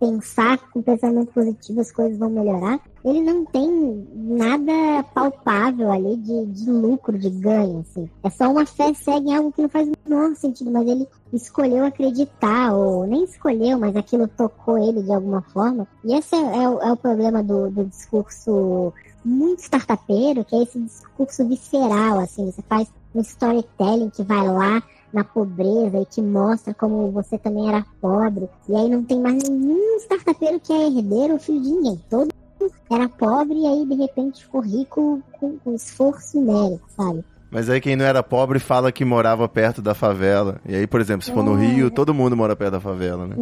pensar 0.00 0.58
com 0.70 0.80
pensamento 0.80 1.30
positivo 1.32 1.80
as 1.80 1.92
coisas 1.92 2.18
vão 2.18 2.30
melhorar, 2.30 2.80
ele 3.04 3.20
não 3.20 3.44
tem 3.44 4.08
nada 4.14 5.02
palpável 5.14 5.92
ali 5.92 6.16
de, 6.16 6.46
de 6.46 6.70
lucro, 6.70 7.18
de 7.18 7.28
ganho, 7.28 7.80
assim. 7.80 8.08
É 8.22 8.30
só 8.30 8.50
uma 8.50 8.64
fé 8.64 8.92
cega 8.94 9.20
em 9.20 9.36
algo 9.36 9.52
que 9.52 9.60
não 9.60 9.68
faz 9.68 9.86
o 9.86 9.92
menor 10.06 10.34
sentido, 10.34 10.70
mas 10.70 10.88
ele 10.88 11.06
escolheu 11.32 11.84
acreditar, 11.84 12.72
ou 12.74 13.06
nem 13.06 13.24
escolheu, 13.24 13.78
mas 13.78 13.94
aquilo 13.94 14.26
tocou 14.26 14.78
ele 14.78 15.02
de 15.02 15.12
alguma 15.12 15.42
forma. 15.42 15.86
E 16.02 16.14
esse 16.14 16.34
é, 16.34 16.38
é 16.62 16.68
o, 16.68 16.80
é 16.80 16.92
o 16.92 16.96
problema 16.96 17.42
do, 17.42 17.70
do 17.70 17.84
discurso 17.84 18.92
muito 19.22 19.60
startupeiro, 19.60 20.44
que 20.44 20.56
é 20.56 20.62
esse 20.62 20.80
discurso 20.80 21.46
visceral, 21.46 22.20
assim, 22.20 22.50
você 22.50 22.62
faz 22.62 22.90
um 23.14 23.20
storytelling 23.20 24.08
que 24.08 24.22
vai 24.22 24.46
lá 24.46 24.82
na 25.12 25.24
pobreza 25.24 25.98
e 25.98 26.04
te 26.04 26.22
mostra 26.22 26.72
como 26.74 27.10
você 27.10 27.38
também 27.38 27.68
era 27.68 27.84
pobre. 28.00 28.48
E 28.68 28.74
aí 28.74 28.88
não 28.88 29.02
tem 29.04 29.20
mais 29.20 29.42
nenhum 29.42 29.96
startupeiro 29.98 30.60
que 30.60 30.72
é 30.72 30.86
herdeiro 30.86 31.34
ou 31.34 31.38
filho 31.38 31.60
de 31.60 31.70
ninguém. 31.70 32.00
Todo 32.08 32.28
mundo 32.60 32.72
era 32.90 33.08
pobre 33.08 33.58
e 33.58 33.66
aí 33.66 33.86
de 33.86 33.94
repente 33.94 34.44
ficou 34.44 34.60
rico 34.60 35.22
com, 35.38 35.58
com 35.58 35.74
esforço 35.74 36.38
e 36.38 36.40
mérito, 36.40 36.84
sabe? 36.96 37.24
Mas 37.50 37.68
aí 37.68 37.80
quem 37.80 37.96
não 37.96 38.04
era 38.04 38.22
pobre 38.22 38.60
fala 38.60 38.92
que 38.92 39.04
morava 39.04 39.48
perto 39.48 39.82
da 39.82 39.92
favela. 39.92 40.60
E 40.64 40.76
aí, 40.76 40.86
por 40.86 41.00
exemplo, 41.00 41.22
se 41.24 41.32
for 41.32 41.42
no 41.42 41.60
É. 41.60 41.66
Rio, 41.66 41.90
todo 41.90 42.14
mundo 42.14 42.36
mora 42.36 42.54
perto 42.54 42.72
da 42.72 42.80
favela, 42.80 43.26
né? 43.26 43.34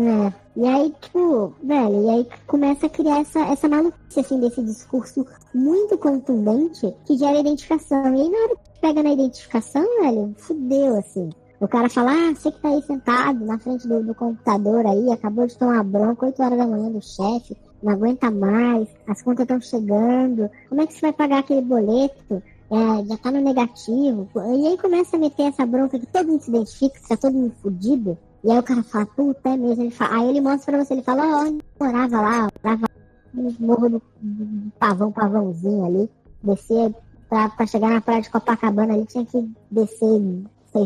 É. 0.56 0.60
E 0.60 0.66
aí, 0.66 0.94
tipo, 0.98 1.52
velho, 1.62 2.04
e 2.04 2.10
aí 2.10 2.28
começa 2.46 2.86
a 2.86 2.88
criar 2.88 3.20
essa, 3.20 3.40
essa 3.40 3.68
maluquice, 3.68 4.20
assim, 4.20 4.40
desse 4.40 4.62
discurso 4.62 5.26
muito 5.54 5.98
contundente 5.98 6.90
que 7.04 7.18
gera 7.18 7.38
identificação. 7.38 8.14
E 8.14 8.22
aí, 8.22 8.30
na 8.30 8.38
hora 8.38 8.56
que 8.56 8.80
pega 8.80 9.02
na 9.02 9.12
identificação, 9.12 9.84
velho, 10.00 10.34
fudeu, 10.38 10.96
assim. 10.96 11.28
O 11.60 11.66
cara 11.66 11.88
fala, 11.88 12.12
ah, 12.12 12.34
você 12.34 12.52
que 12.52 12.60
tá 12.60 12.68
aí 12.68 12.80
sentado 12.82 13.44
na 13.44 13.58
frente 13.58 13.88
do, 13.88 14.00
do 14.02 14.14
computador 14.14 14.86
aí, 14.86 15.10
acabou 15.10 15.44
de 15.44 15.58
tomar 15.58 15.82
bronca 15.82 16.26
8 16.26 16.40
horas 16.40 16.58
da 16.58 16.66
manhã 16.66 16.88
do 16.90 17.02
chefe, 17.02 17.56
não 17.82 17.92
aguenta 17.92 18.30
mais, 18.30 18.88
as 19.08 19.22
contas 19.22 19.42
estão 19.42 19.60
chegando, 19.60 20.48
como 20.68 20.80
é 20.80 20.86
que 20.86 20.94
você 20.94 21.00
vai 21.00 21.12
pagar 21.12 21.38
aquele 21.38 21.62
boleto? 21.62 22.42
É, 22.70 23.04
já 23.06 23.16
tá 23.16 23.32
no 23.32 23.40
negativo. 23.40 24.28
E 24.36 24.66
aí 24.66 24.76
começa 24.76 25.16
a 25.16 25.18
meter 25.18 25.44
essa 25.44 25.64
bronca 25.64 25.98
que 25.98 26.06
todo 26.06 26.28
mundo 26.28 26.42
se 26.42 26.50
identifica, 26.50 27.00
que 27.00 27.08
tá 27.08 27.16
todo 27.16 27.32
mundo 27.32 27.54
fudido. 27.62 28.18
E 28.44 28.50
aí 28.52 28.58
o 28.58 28.62
cara 28.62 28.82
fala, 28.82 29.06
puta, 29.06 29.48
é 29.48 29.56
mesmo. 29.56 29.84
Ele 29.84 29.90
fala, 29.90 30.16
aí 30.20 30.28
ele 30.28 30.40
mostra 30.42 30.72
pra 30.72 30.84
você, 30.84 30.92
ele 30.92 31.02
fala, 31.02 31.22
ó, 31.24 31.52
morava 31.82 32.20
lá, 32.20 32.48
morava 32.62 32.86
no 33.32 33.54
morro 33.58 33.88
do, 33.88 34.02
do 34.20 34.72
pavão, 34.78 35.10
pavãozinho 35.10 35.84
ali. 35.86 36.10
Descer 36.42 36.94
pra, 37.28 37.48
pra 37.48 37.66
chegar 37.66 37.90
na 37.90 38.00
praia 38.02 38.20
de 38.20 38.30
Copacabana 38.30 38.94
ali, 38.94 39.06
tinha 39.06 39.24
que 39.24 39.50
descer 39.70 40.20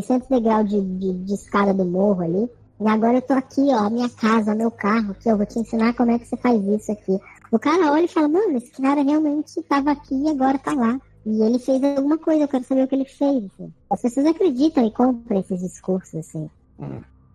600 0.01 0.27
degraus 0.27 0.69
de, 0.69 0.81
de, 0.81 1.13
de 1.13 1.33
escada 1.33 1.73
do 1.73 1.85
morro 1.85 2.23
ali. 2.23 2.49
E 2.79 2.87
agora 2.87 3.17
eu 3.17 3.21
tô 3.21 3.33
aqui, 3.33 3.61
ó, 3.69 3.85
a 3.85 3.89
minha 3.89 4.09
casa, 4.09 4.55
meu 4.55 4.71
carro, 4.71 5.11
aqui, 5.11 5.29
eu 5.29 5.37
vou 5.37 5.45
te 5.45 5.59
ensinar 5.59 5.93
como 5.93 6.11
é 6.11 6.19
que 6.19 6.27
você 6.27 6.35
faz 6.37 6.61
isso 6.65 6.91
aqui. 6.91 7.19
O 7.51 7.59
cara 7.59 7.91
olha 7.91 8.05
e 8.05 8.07
fala, 8.07 8.27
mano, 8.27 8.57
esse 8.57 8.71
cara 8.71 9.01
realmente 9.01 9.61
tava 9.63 9.91
aqui 9.91 10.15
e 10.15 10.29
agora 10.29 10.57
tá 10.57 10.73
lá. 10.73 10.99
E 11.25 11.41
ele 11.41 11.59
fez 11.59 11.81
alguma 11.83 12.17
coisa, 12.17 12.43
eu 12.43 12.47
quero 12.47 12.63
saber 12.63 12.83
o 12.83 12.87
que 12.87 12.95
ele 12.95 13.05
fez. 13.05 13.45
Assim. 13.45 13.73
As 13.89 14.01
pessoas 14.01 14.25
acreditam 14.25 14.85
e 14.85 14.91
compram 14.91 15.39
esses 15.39 15.61
discursos, 15.61 16.15
assim. 16.15 16.49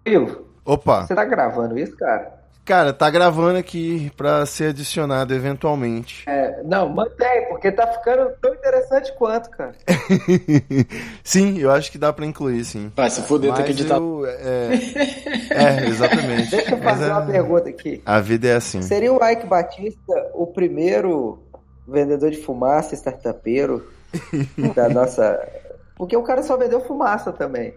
Ivo, 0.05 0.45
Opa! 0.65 1.07
você 1.07 1.15
tá 1.15 1.25
gravando 1.25 1.79
isso, 1.79 1.97
cara? 1.97 2.38
Cara, 2.69 2.93
tá 2.93 3.09
gravando 3.09 3.59
aqui 3.59 4.13
pra 4.15 4.45
ser 4.45 4.69
adicionado 4.69 5.33
eventualmente. 5.35 6.25
É, 6.29 6.63
não, 6.65 6.87
mantém, 6.87 7.49
porque 7.49 7.73
tá 7.73 7.87
ficando 7.87 8.31
tão 8.43 8.53
interessante 8.53 9.11
quanto, 9.17 9.49
cara. 9.49 9.73
sim, 11.25 11.59
eu 11.59 11.71
acho 11.71 11.91
que 11.91 11.97
dá 11.97 12.13
pra 12.13 12.27
incluir, 12.27 12.63
sim. 12.67 12.93
Vai 12.95 13.09
se 13.09 13.23
fuder, 13.23 13.55
tem 13.55 13.65
Mas 13.65 13.75
que 13.75 13.81
editar. 13.83 13.97
eu, 13.97 14.27
é, 14.27 14.69
é, 15.51 15.89
exatamente. 15.89 16.51
Deixa 16.51 16.75
eu 16.75 16.77
Mas 16.77 16.85
fazer 16.85 17.09
é- 17.09 17.13
uma 17.15 17.23
pergunta 17.23 17.69
aqui. 17.71 18.03
A 18.05 18.21
vida 18.21 18.49
é 18.49 18.57
assim. 18.57 18.83
Seria 18.83 19.15
o 19.15 19.27
Ike 19.27 19.47
Batista 19.47 20.31
o 20.35 20.47
primeiro 20.47 21.43
vendedor 21.87 22.31
de 22.31 22.37
fumaça 22.37 22.95
startupeiro 22.95 23.89
da 24.77 24.91
nossa. 24.91 25.41
Porque 25.97 26.15
o 26.15 26.23
cara 26.23 26.43
só 26.43 26.55
vendeu 26.59 26.83
fumaça 26.83 27.33
também. 27.33 27.73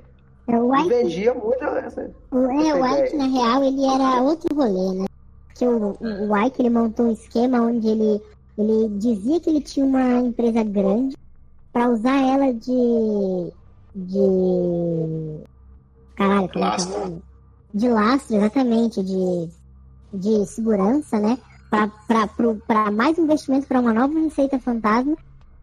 É, 0.51 0.59
o 0.61 0.75
E 0.75 0.79
Ike, 0.79 0.89
vendia 0.89 1.33
muito 1.33 1.63
essa. 1.63 2.11
o, 2.31 2.37
é, 2.37 2.73
o 2.73 2.85
ideia. 2.85 3.17
na 3.17 3.25
real, 3.27 3.63
ele 3.63 3.85
era 3.85 4.21
outro 4.21 4.55
rolê, 4.55 4.99
né? 4.99 5.05
Porque 5.47 5.65
o, 5.67 5.97
o, 6.01 6.37
Ike, 6.37 6.61
ele 6.61 6.69
montou 6.69 7.05
um 7.05 7.11
esquema 7.11 7.61
onde 7.61 7.87
ele, 7.87 8.21
ele 8.57 8.89
dizia 8.97 9.39
que 9.39 9.49
ele 9.49 9.61
tinha 9.61 9.85
uma 9.85 10.19
empresa 10.19 10.63
grande 10.63 11.15
pra 11.71 11.89
usar 11.89 12.17
ela 12.21 12.53
de... 12.53 13.51
de... 13.95 15.43
Caralho, 16.15 16.49
como 16.49 16.65
é 16.65 16.75
que 16.75 16.81
é 16.81 16.85
Lastro. 16.85 17.21
De 17.73 17.87
lastro, 17.87 18.35
exatamente, 18.35 19.01
de, 19.01 19.49
de 20.13 20.45
segurança, 20.45 21.17
né? 21.19 21.37
Pra, 21.69 21.87
pra, 22.05 22.27
pro- 22.27 22.61
pra 22.67 22.91
mais 22.91 23.17
investimento 23.17 23.65
para 23.65 23.79
uma 23.79 23.93
nova 23.93 24.19
receita 24.19 24.59
fantasma. 24.59 25.15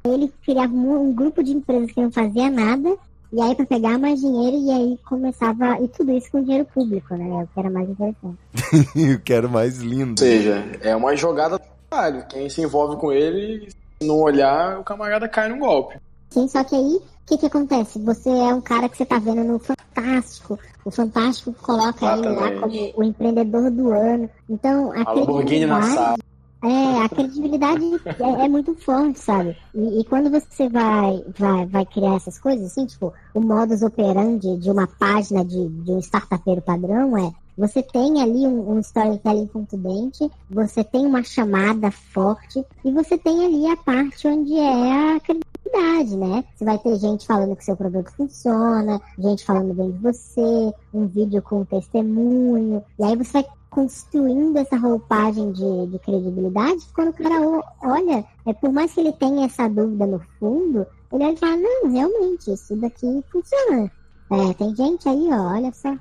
Ele 0.07 0.33
criava 0.43 0.73
um, 0.73 1.09
um 1.09 1.13
grupo 1.15 1.43
de 1.43 1.53
empresas 1.53 1.93
que 1.93 2.01
não 2.01 2.11
fazia 2.11 2.51
nada 2.51 2.97
e 3.33 3.41
aí 3.41 3.55
pra 3.55 3.67
pegar 3.67 3.99
mais 3.99 4.21
dinheiro 4.21 4.57
e 4.57 4.71
aí 4.71 4.99
começava. 5.09 5.79
E 5.83 5.89
tudo 5.89 6.13
isso 6.13 6.31
com 6.31 6.43
dinheiro 6.43 6.65
público, 6.67 7.15
né? 7.15 7.29
É 7.29 7.43
o 7.43 7.47
que 7.47 7.61
era 7.61 7.71
mais 7.71 7.89
interessante. 7.89 8.39
eu 8.97 9.21
quero 9.21 9.49
mais 9.49 9.79
lindo. 9.79 10.11
Ou 10.11 10.17
seja, 10.29 10.65
é 10.81 10.97
uma 10.97 11.15
jogada 11.17 11.59
do 11.59 11.65
caralho. 11.91 12.25
Quem 12.29 12.49
se 12.49 12.63
envolve 12.63 12.97
com 12.97 13.13
ele, 13.13 13.69
se 14.01 14.07
não 14.07 14.21
olhar, 14.21 14.79
o 14.79 14.85
camarada 14.85 15.29
cai 15.29 15.49
no 15.49 15.59
golpe. 15.59 15.99
Sim, 16.31 16.49
só 16.49 16.63
que 16.65 16.75
aí, 16.75 16.97
o 16.97 17.03
que 17.27 17.39
que 17.39 17.47
acontece? 17.47 17.99
Você 18.01 18.29
é 18.29 18.55
um 18.55 18.61
cara 18.61 18.89
que 18.89 18.97
você 18.97 19.05
tá 19.05 19.19
vendo 19.19 19.45
no 19.45 19.59
Fantástico. 19.59 20.59
O 20.85 20.91
Fantástico 20.91 21.53
coloca 21.61 22.07
ele 22.07 22.29
lá 22.29 22.51
Exatamente. 22.51 22.93
como 22.93 23.05
o 23.05 23.05
empreendedor 23.05 23.71
do 23.71 23.93
ano. 23.93 24.31
Então, 24.49 24.93
a 24.93 25.11
A 25.11 25.13
Lamborghini 25.13 25.67
na 25.67 25.83
sala. 25.83 26.17
É, 26.63 27.05
a 27.05 27.09
credibilidade 27.09 27.85
é, 28.07 28.45
é 28.45 28.49
muito 28.49 28.75
forte, 28.75 29.19
sabe? 29.21 29.57
E, 29.75 30.01
e 30.01 30.05
quando 30.05 30.29
você 30.29 30.69
vai, 30.69 31.25
vai, 31.37 31.67
vai 31.67 31.87
criar 31.87 32.17
essas 32.17 32.39
coisas, 32.39 32.67
assim, 32.67 32.87
tipo, 32.87 33.13
o 33.33 33.41
modus 33.41 33.83
operandi 33.83 34.57
de 34.57 34.71
uma 34.71 34.87
página 34.87 35.45
de, 35.45 35.69
de 35.69 35.93
um 35.93 36.01
startupeiro 36.01 36.61
padrão 36.61 37.17
é 37.17 37.33
você 37.59 37.83
tem 37.83 38.23
ali 38.23 38.47
um, 38.47 38.71
um 38.71 38.79
storytelling 38.79 39.49
contundente, 39.49 40.31
você 40.49 40.85
tem 40.85 41.05
uma 41.05 41.25
chamada 41.25 41.91
forte 41.91 42.65
e 42.85 42.93
você 42.93 43.19
tem 43.19 43.45
ali 43.45 43.67
a 43.67 43.77
parte 43.77 44.29
onde 44.29 44.57
é 44.57 45.17
a 45.17 45.21
credibilidade, 45.21 46.17
né? 46.17 46.45
Você 46.55 46.65
vai 46.65 46.79
ter 46.79 46.97
gente 46.99 47.27
falando 47.27 47.57
que 47.57 47.65
seu 47.65 47.77
produto 47.77 48.13
funciona, 48.13 49.01
gente 49.19 49.45
falando 49.45 49.75
bem 49.75 49.91
de 49.91 49.99
você, 49.99 50.73
um 50.95 51.09
vídeo 51.09 51.43
com 51.43 51.65
testemunho, 51.65 52.81
e 52.97 53.03
aí 53.03 53.17
você 53.17 53.33
vai 53.33 53.45
construindo 53.71 54.57
essa 54.57 54.77
roupagem 54.77 55.53
de, 55.53 55.87
de 55.87 55.99
credibilidade, 55.99 56.87
quando 56.95 57.09
o 57.09 57.13
cara 57.13 57.35
olha, 57.83 58.25
é, 58.47 58.53
por 58.53 58.73
mais 58.73 58.93
que 58.93 59.01
ele 59.01 59.13
tenha 59.13 59.47
essa 59.47 59.69
dúvida 59.69 60.07
no 60.07 60.21
fundo, 60.39 60.87
ele 61.13 61.25
olha 61.25 61.33
e 61.33 61.37
fala, 61.37 61.57
não, 61.57 61.91
realmente, 61.91 62.53
isso 62.53 62.77
daqui 62.77 63.23
funciona. 63.31 63.91
É, 64.31 64.55
tem 64.55 64.75
gente 64.75 65.09
aí, 65.09 65.29
ó, 65.33 65.55
olha 65.55 65.73
só. 65.73 65.95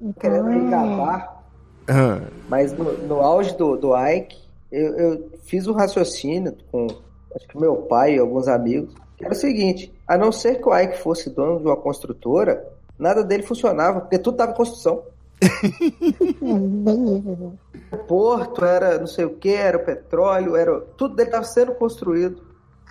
Então, 0.00 0.12
Querendo 0.18 0.46
me 0.46 0.66
é, 0.66 0.70
gabar. 0.70 1.42
Ah, 1.88 2.20
Mas 2.48 2.72
no, 2.72 2.92
no 3.06 3.20
auge 3.20 3.56
do, 3.56 3.76
do 3.76 3.96
Ike, 3.96 4.38
eu, 4.70 4.96
eu 4.96 5.30
fiz 5.42 5.66
um 5.66 5.72
raciocínio 5.72 6.56
com 6.70 6.86
acho 7.34 7.46
que 7.48 7.58
meu 7.58 7.76
pai 7.76 8.16
e 8.16 8.18
alguns 8.18 8.48
amigos, 8.48 8.94
que 9.16 9.24
era 9.24 9.34
o 9.34 9.36
seguinte, 9.36 9.92
a 10.06 10.16
não 10.16 10.32
ser 10.32 10.60
que 10.60 10.68
o 10.68 10.76
Ike 10.76 10.98
fosse 10.98 11.30
dono 11.30 11.58
de 11.58 11.66
uma 11.66 11.76
construtora, 11.76 12.66
nada 12.98 13.22
dele 13.22 13.42
funcionava, 13.42 14.00
porque 14.00 14.18
tudo 14.18 14.34
estava 14.34 14.52
em 14.52 14.56
construção. 14.56 15.02
É 15.42 16.58
bem 16.58 17.18
isso, 17.18 17.30
assim. 17.32 17.58
O 17.92 17.96
porto 17.96 18.64
era 18.64 18.98
não 18.98 19.06
sei 19.06 19.24
o 19.24 19.30
que, 19.30 19.50
era 19.50 19.76
o 19.76 19.84
petróleo, 19.84 20.56
era 20.56 20.80
tudo 20.96 21.16
dele 21.16 21.28
estava 21.28 21.44
sendo 21.44 21.74
construído. 21.74 22.42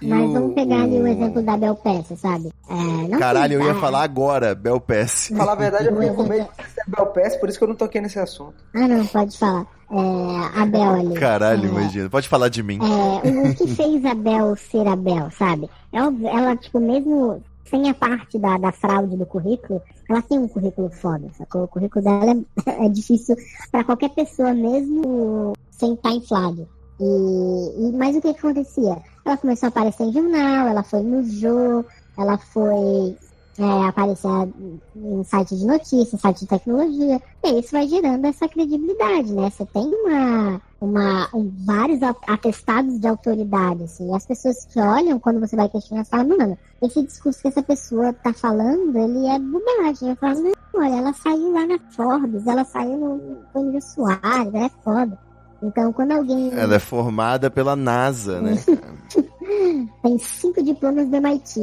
Mas 0.02 0.30
o- 0.30 0.34
vamos 0.34 0.56
pegar 0.56 0.84
ali 0.84 1.02
o 1.02 1.08
exemplo 1.08 1.42
da 1.42 1.58
Bel 1.58 1.76
Pesce, 1.76 2.16
sabe? 2.16 2.52
É, 2.70 2.74
não 3.08 3.20
Caralho, 3.20 3.56
eu 3.56 3.62
ia 3.62 3.74
ah, 3.74 3.76
falar 3.76 4.04
agora, 4.04 4.56
Bel 4.56 4.80
Pass. 4.80 5.28
Pra 5.28 5.38
falar 5.40 5.52
a 5.52 5.56
verdade, 5.56 5.88
eu 5.88 5.94
fiquei 6.00 6.10
com 6.12 6.24
medo 6.24 6.48
de 6.58 6.72
ser 6.72 6.84
Belpass, 6.88 7.36
por 7.36 7.50
isso 7.50 7.58
que 7.58 7.64
eu 7.64 7.68
não 7.68 7.76
toquei 7.76 8.00
nesse 8.00 8.18
assunto. 8.20 8.56
Ah, 8.74 8.88
não, 8.88 9.06
pode 9.06 9.38
falar. 9.38 9.68
É, 9.92 10.62
a 10.62 10.66
Bel 10.66 10.94
ali. 10.94 11.16
Caralho, 11.16 11.66
é, 11.66 11.68
imagina. 11.68 12.10
Pode 12.10 12.30
falar 12.30 12.48
de 12.50 12.64
mim. 12.64 12.80
É, 12.82 13.28
o, 13.28 13.50
o 13.50 13.56
que 13.56 13.68
fez 13.68 14.06
a 14.06 14.14
Bel 14.14 14.56
ser 14.56 14.88
a 14.88 14.96
Bel, 14.96 15.30
sabe? 15.32 15.70
Ela, 15.92 16.14
ela, 16.30 16.56
tipo, 16.56 16.80
mesmo 16.80 17.44
sem 17.70 17.90
a 17.90 17.94
parte 17.94 18.38
da, 18.40 18.58
da 18.58 18.72
fraude 18.72 19.16
do 19.16 19.26
currículo, 19.26 19.82
ela 20.10 20.22
tem 20.22 20.40
um 20.40 20.48
currículo 20.48 20.90
foda, 20.90 21.30
sacou? 21.38 21.64
O 21.64 21.68
currículo 21.68 22.04
dela 22.04 22.44
é, 22.66 22.86
é 22.86 22.90
difícil 22.90 23.36
pra 23.72 23.84
qualquer 23.84 24.10
pessoa, 24.10 24.54
mesmo 24.54 25.54
sem 25.72 25.94
estar 25.94 26.12
inflado. 26.12 26.68
E, 27.00 27.04
e, 27.04 27.92
mas 27.94 28.16
o 28.16 28.22
que, 28.22 28.34
que 28.34 28.40
acontecia? 28.40 28.98
Ela 29.24 29.38
começou 29.38 29.68
a 29.68 29.70
aparecer 29.70 30.04
em 30.04 30.12
jornal, 30.12 30.68
ela 30.68 30.84
foi 30.84 31.02
no 31.02 31.24
Jô, 31.24 31.86
ela 32.18 32.38
foi 32.38 33.16
é, 33.60 33.88
aparecer 33.88 34.30
em 34.96 35.24
site 35.24 35.56
de 35.58 35.66
notícias, 35.66 36.22
site 36.22 36.40
de 36.42 36.48
tecnologia. 36.48 37.22
E 37.44 37.60
isso 37.60 37.72
vai 37.72 37.88
gerando 37.88 38.26
essa 38.26 38.48
credibilidade, 38.48 39.32
né? 39.34 39.50
Você 39.50 39.66
tem 39.66 39.84
uma, 39.86 40.62
uma, 40.80 41.30
um- 41.34 41.52
vários 41.66 42.00
atestados 42.28 43.00
de 43.00 43.08
autoridade, 43.08 43.84
assim, 43.84 44.10
e 44.12 44.16
as 44.16 44.26
pessoas 44.26 44.66
que 44.66 44.80
olham 44.80 45.20
quando 45.20 45.40
você 45.40 45.56
vai 45.56 45.68
questionar 45.70 46.06
falam, 46.06 46.38
mano, 46.38 46.58
esse 46.82 47.04
discurso 47.04 47.42
que 47.42 47.48
essa 47.50 47.62
pessoa 47.64 48.14
tá 48.14 48.34
falando, 48.34 48.96
ele 48.98 49.28
é 49.28 49.38
bobagem. 49.40 50.10
Eu 50.10 50.16
falo, 50.16 50.40
não, 50.42 50.54
olha, 50.82 50.96
ela 50.96 51.14
saiu 51.14 51.52
lá 51.52 51.66
na 51.68 51.80
Forbes, 51.92 52.48
ela 52.48 52.64
saiu 52.64 52.98
no 52.98 53.14
Antônio 53.14 53.82
Soares, 53.82 54.54
ela 54.54 54.66
é 54.66 54.72
foda. 54.84 55.20
Então, 55.62 55.92
quando 55.92 56.14
alguém 56.14 56.54
Ela 56.54 56.76
é 56.76 56.80
formada 56.80 57.52
pela 57.52 57.76
NASA, 57.76 58.40
né? 58.40 58.54
tem 60.02 60.18
cinco 60.18 60.64
diplomas 60.64 61.10
do 61.10 61.16
MIT? 61.18 61.60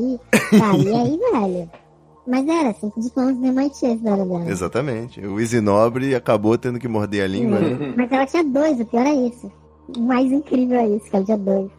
E 0.53 0.63
aí, 0.63 1.19
velho? 1.33 1.71
Mas 2.27 2.47
era 2.49 2.73
cinco 2.75 3.01
diplomas 3.01 3.37
do 3.37 3.47
MIT, 3.47 3.87
esse 3.87 4.07
era 4.09 4.25
dela. 4.25 4.51
Exatamente. 4.51 5.21
O 5.25 5.39
Easy 5.39 5.61
Nobre 5.61 6.15
acabou 6.15 6.59
tendo 6.59 6.79
que 6.79 6.89
morder 6.89 7.23
a 7.23 7.27
língua, 7.29 7.61
né? 7.61 7.95
Mas 7.97 8.11
ela 8.11 8.27
tinha 8.27 8.43
dois, 8.45 8.81
o 8.81 8.85
pior 8.85 9.07
é 9.07 9.15
isso. 9.15 9.51
O 9.97 10.01
mais 10.01 10.33
incrível 10.33 10.79
é 10.81 10.89
isso, 10.89 11.09
que 11.09 11.15
ela 11.17 11.25
tinha 11.25 11.39
dois. 11.39 11.71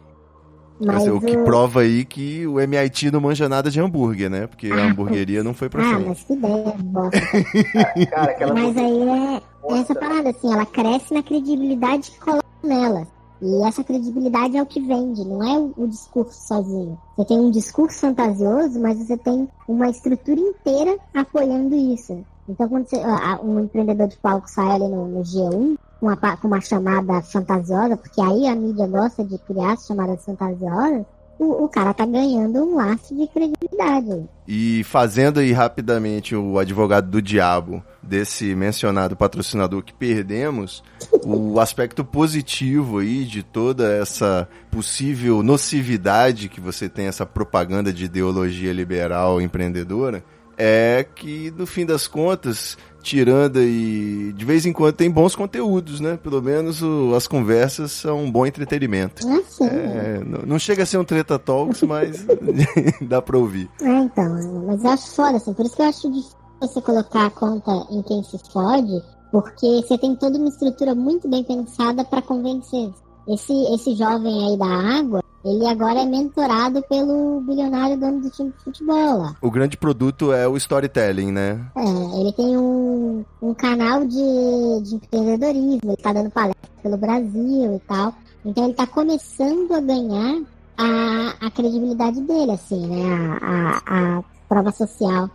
Mas 0.80 1.04
Mas 1.04 1.08
o 1.08 1.20
que 1.20 1.36
prova 1.38 1.80
aí 1.80 2.04
que 2.04 2.46
o 2.46 2.60
MIT 2.60 3.10
não 3.10 3.20
manja 3.20 3.48
nada 3.48 3.68
de 3.70 3.80
hambúrguer, 3.80 4.30
né? 4.30 4.46
Porque 4.46 4.70
a 4.70 4.84
hamburgueria 4.86 5.42
não 5.42 5.52
foi 5.52 5.68
pra 5.68 5.82
Ah, 5.82 5.88
frente. 5.94 6.06
mas 6.08 6.22
que 6.22 6.32
ideia, 6.34 6.74
bosta. 6.84 7.20
Cara, 8.10 8.30
aquela 8.30 8.54
Mas 8.54 8.76
aí 8.76 9.08
é, 9.08 9.42
é 9.74 9.78
essa 9.80 9.94
parada, 9.94 10.30
assim, 10.30 10.52
ela 10.52 10.64
cresce 10.64 11.12
na 11.12 11.22
credibilidade 11.22 12.12
que 12.12 12.20
coloca 12.20 12.44
nela. 12.62 13.06
E 13.40 13.62
essa 13.62 13.84
credibilidade 13.84 14.56
é 14.56 14.62
o 14.62 14.66
que 14.66 14.80
vende, 14.80 15.24
não 15.24 15.42
é 15.42 15.72
o, 15.76 15.86
discurso 15.86 16.46
sozinho. 16.46 16.98
Você 17.16 17.24
tem 17.24 17.38
um 17.38 17.50
discurso 17.50 18.00
fantasioso, 18.00 18.80
mas 18.80 18.98
você 18.98 19.16
tem 19.16 19.48
uma 19.66 19.88
estrutura 19.88 20.40
inteira 20.40 20.98
apoiando 21.14 21.74
isso. 21.74 22.24
Então, 22.48 22.68
quando 22.68 22.88
você, 22.88 22.96
um 23.42 23.60
empreendedor 23.60 24.08
de 24.08 24.16
palco 24.16 24.48
sai 24.50 24.70
ali 24.72 24.88
no, 24.88 25.06
no 25.06 25.20
G1 25.20 25.76
com 26.00 26.06
uma, 26.06 26.16
com 26.16 26.48
uma 26.48 26.60
chamada 26.60 27.20
fantasiosa, 27.22 27.96
porque 27.96 28.20
aí 28.20 28.46
a 28.46 28.54
mídia 28.54 28.86
gosta 28.86 29.24
de 29.24 29.38
criar 29.38 29.74
as 29.74 29.86
chamadas 29.86 30.24
fantasiosas, 30.24 31.04
o, 31.38 31.64
o 31.64 31.68
cara 31.68 31.94
tá 31.94 32.04
ganhando 32.04 32.58
um 32.64 32.76
laço 32.76 33.14
de 33.14 33.26
credibilidade. 33.28 34.28
E 34.46 34.82
fazendo 34.84 35.40
aí 35.40 35.52
rapidamente 35.52 36.34
o 36.34 36.58
advogado 36.58 37.08
do 37.08 37.22
diabo 37.22 37.82
desse 38.02 38.54
mencionado 38.54 39.16
patrocinador 39.16 39.82
que 39.82 39.92
perdemos, 39.92 40.82
o 41.24 41.60
aspecto 41.60 42.04
positivo 42.04 42.98
aí 42.98 43.24
de 43.24 43.42
toda 43.42 43.92
essa 43.94 44.48
possível 44.70 45.42
nocividade 45.42 46.48
que 46.48 46.60
você 46.60 46.88
tem 46.88 47.06
essa 47.06 47.26
propaganda 47.26 47.92
de 47.92 48.06
ideologia 48.06 48.72
liberal 48.72 49.40
empreendedora 49.40 50.24
é 50.58 51.06
que 51.14 51.52
no 51.52 51.66
fim 51.66 51.86
das 51.86 52.08
contas, 52.08 52.76
tirando 53.02 53.58
aí, 53.58 54.32
de 54.36 54.44
vez 54.44 54.66
em 54.66 54.72
quando 54.72 54.94
tem 54.94 55.10
bons 55.10 55.34
conteúdos, 55.36 56.00
né? 56.00 56.16
Pelo 56.22 56.42
menos 56.42 56.82
o- 56.82 57.14
as 57.16 57.26
conversas 57.26 57.92
são 57.92 58.24
um 58.24 58.30
bom 58.30 58.44
entretenimento. 58.46 59.26
É 59.26 59.34
assim, 59.36 59.64
É, 59.64 60.22
não 60.24 60.40
não 60.46 60.58
chega 60.58 60.82
a 60.82 60.86
ser 60.86 60.98
um 60.98 61.04
treta 61.04 61.38
talks, 61.38 61.82
mas 61.82 62.24
dá 63.02 63.20
pra 63.22 63.38
ouvir. 63.38 63.70
É, 63.80 63.98
então, 63.98 64.62
mas 64.66 64.82
eu 64.84 64.90
acho 64.90 65.10
foda, 65.14 65.36
assim, 65.36 65.52
por 65.52 65.64
isso 65.64 65.76
que 65.76 65.82
eu 65.82 65.86
acho 65.86 66.10
difícil 66.10 66.36
você 66.60 66.80
colocar 66.80 67.26
a 67.26 67.30
conta 67.30 67.70
em 67.90 68.02
quem 68.02 68.22
se 68.24 68.38
fode, 68.52 69.00
porque 69.30 69.66
você 69.86 69.96
tem 69.96 70.16
toda 70.16 70.36
uma 70.38 70.48
estrutura 70.48 70.94
muito 70.94 71.28
bem 71.28 71.44
pensada 71.44 72.04
pra 72.04 72.20
convencer. 72.20 72.90
Esse, 73.28 73.52
esse 73.74 73.94
jovem 73.94 74.46
aí 74.46 74.56
da 74.56 74.98
água, 74.98 75.22
ele 75.44 75.66
agora 75.66 76.00
é 76.00 76.04
mentorado 76.04 76.82
pelo 76.88 77.40
bilionário 77.42 77.98
dono 77.98 78.20
do 78.20 78.30
time 78.30 78.50
de 78.50 78.64
futebol 78.64 79.18
lá. 79.18 79.36
O 79.42 79.50
grande 79.50 79.76
produto 79.76 80.32
é 80.32 80.48
o 80.48 80.56
storytelling, 80.56 81.30
né? 81.30 81.60
É, 81.76 82.20
ele 82.20 82.32
tem 82.32 82.56
um, 82.56 83.24
um 83.42 83.54
canal 83.54 84.04
de, 84.04 84.80
de 84.82 84.94
empreendedorismo, 84.94 85.80
ele 85.84 85.96
tá 85.96 86.12
dando 86.12 86.30
palestra 86.30 86.68
pelo 86.82 86.96
Brasil 86.96 87.76
e 87.76 87.80
tal. 87.86 88.14
Então 88.44 88.64
ele 88.64 88.74
tá 88.74 88.86
começando 88.86 89.72
a 89.72 89.80
ganhar 89.80 90.42
a, 90.76 91.46
a 91.46 91.50
credibilidade 91.50 92.20
dele, 92.22 92.52
assim, 92.52 92.86
né? 92.86 93.04
A, 93.42 93.82
a, 93.86 94.18
a 94.18 94.24
prova 94.48 94.72
social. 94.72 95.28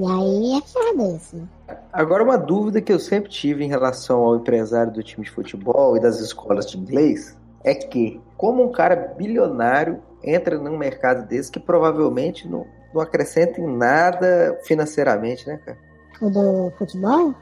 E 0.00 0.06
aí 0.06 0.56
é 0.56 0.60
foda 0.62 1.16
isso. 1.16 1.48
Agora, 1.92 2.22
uma 2.22 2.38
dúvida 2.38 2.80
que 2.80 2.92
eu 2.92 3.00
sempre 3.00 3.28
tive 3.30 3.64
em 3.64 3.68
relação 3.68 4.20
ao 4.20 4.36
empresário 4.36 4.92
do 4.92 5.02
time 5.02 5.24
de 5.24 5.30
futebol 5.32 5.96
e 5.96 6.00
das 6.00 6.20
escolas 6.20 6.70
de 6.70 6.78
inglês 6.78 7.36
é 7.64 7.74
que, 7.74 8.20
como 8.36 8.62
um 8.62 8.70
cara 8.70 8.94
bilionário 9.18 10.00
entra 10.22 10.56
num 10.56 10.78
mercado 10.78 11.26
desse 11.26 11.50
que 11.50 11.58
provavelmente 11.58 12.46
não, 12.48 12.64
não 12.94 13.00
acrescenta 13.00 13.60
em 13.60 13.66
nada 13.76 14.56
financeiramente, 14.62 15.44
né, 15.48 15.56
cara? 15.66 15.78
O 16.22 16.30
do 16.30 16.72
futebol? 16.78 17.34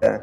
É. 0.00 0.20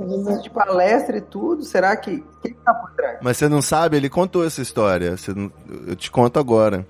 Ele- 0.00 0.42
De 0.42 0.50
palestra 0.50 1.16
e 1.18 1.20
tudo, 1.20 1.62
será 1.62 1.96
que. 1.96 2.24
Quem 2.42 2.54
tá 2.54 2.74
por 2.74 2.90
trás? 2.96 3.18
Mas 3.22 3.36
você 3.36 3.48
não 3.48 3.62
sabe, 3.62 3.96
ele 3.96 4.08
contou 4.10 4.44
essa 4.44 4.60
história. 4.60 5.16
Você 5.16 5.32
não- 5.32 5.52
eu 5.86 5.94
te 5.94 6.10
conto 6.10 6.40
agora. 6.40 6.84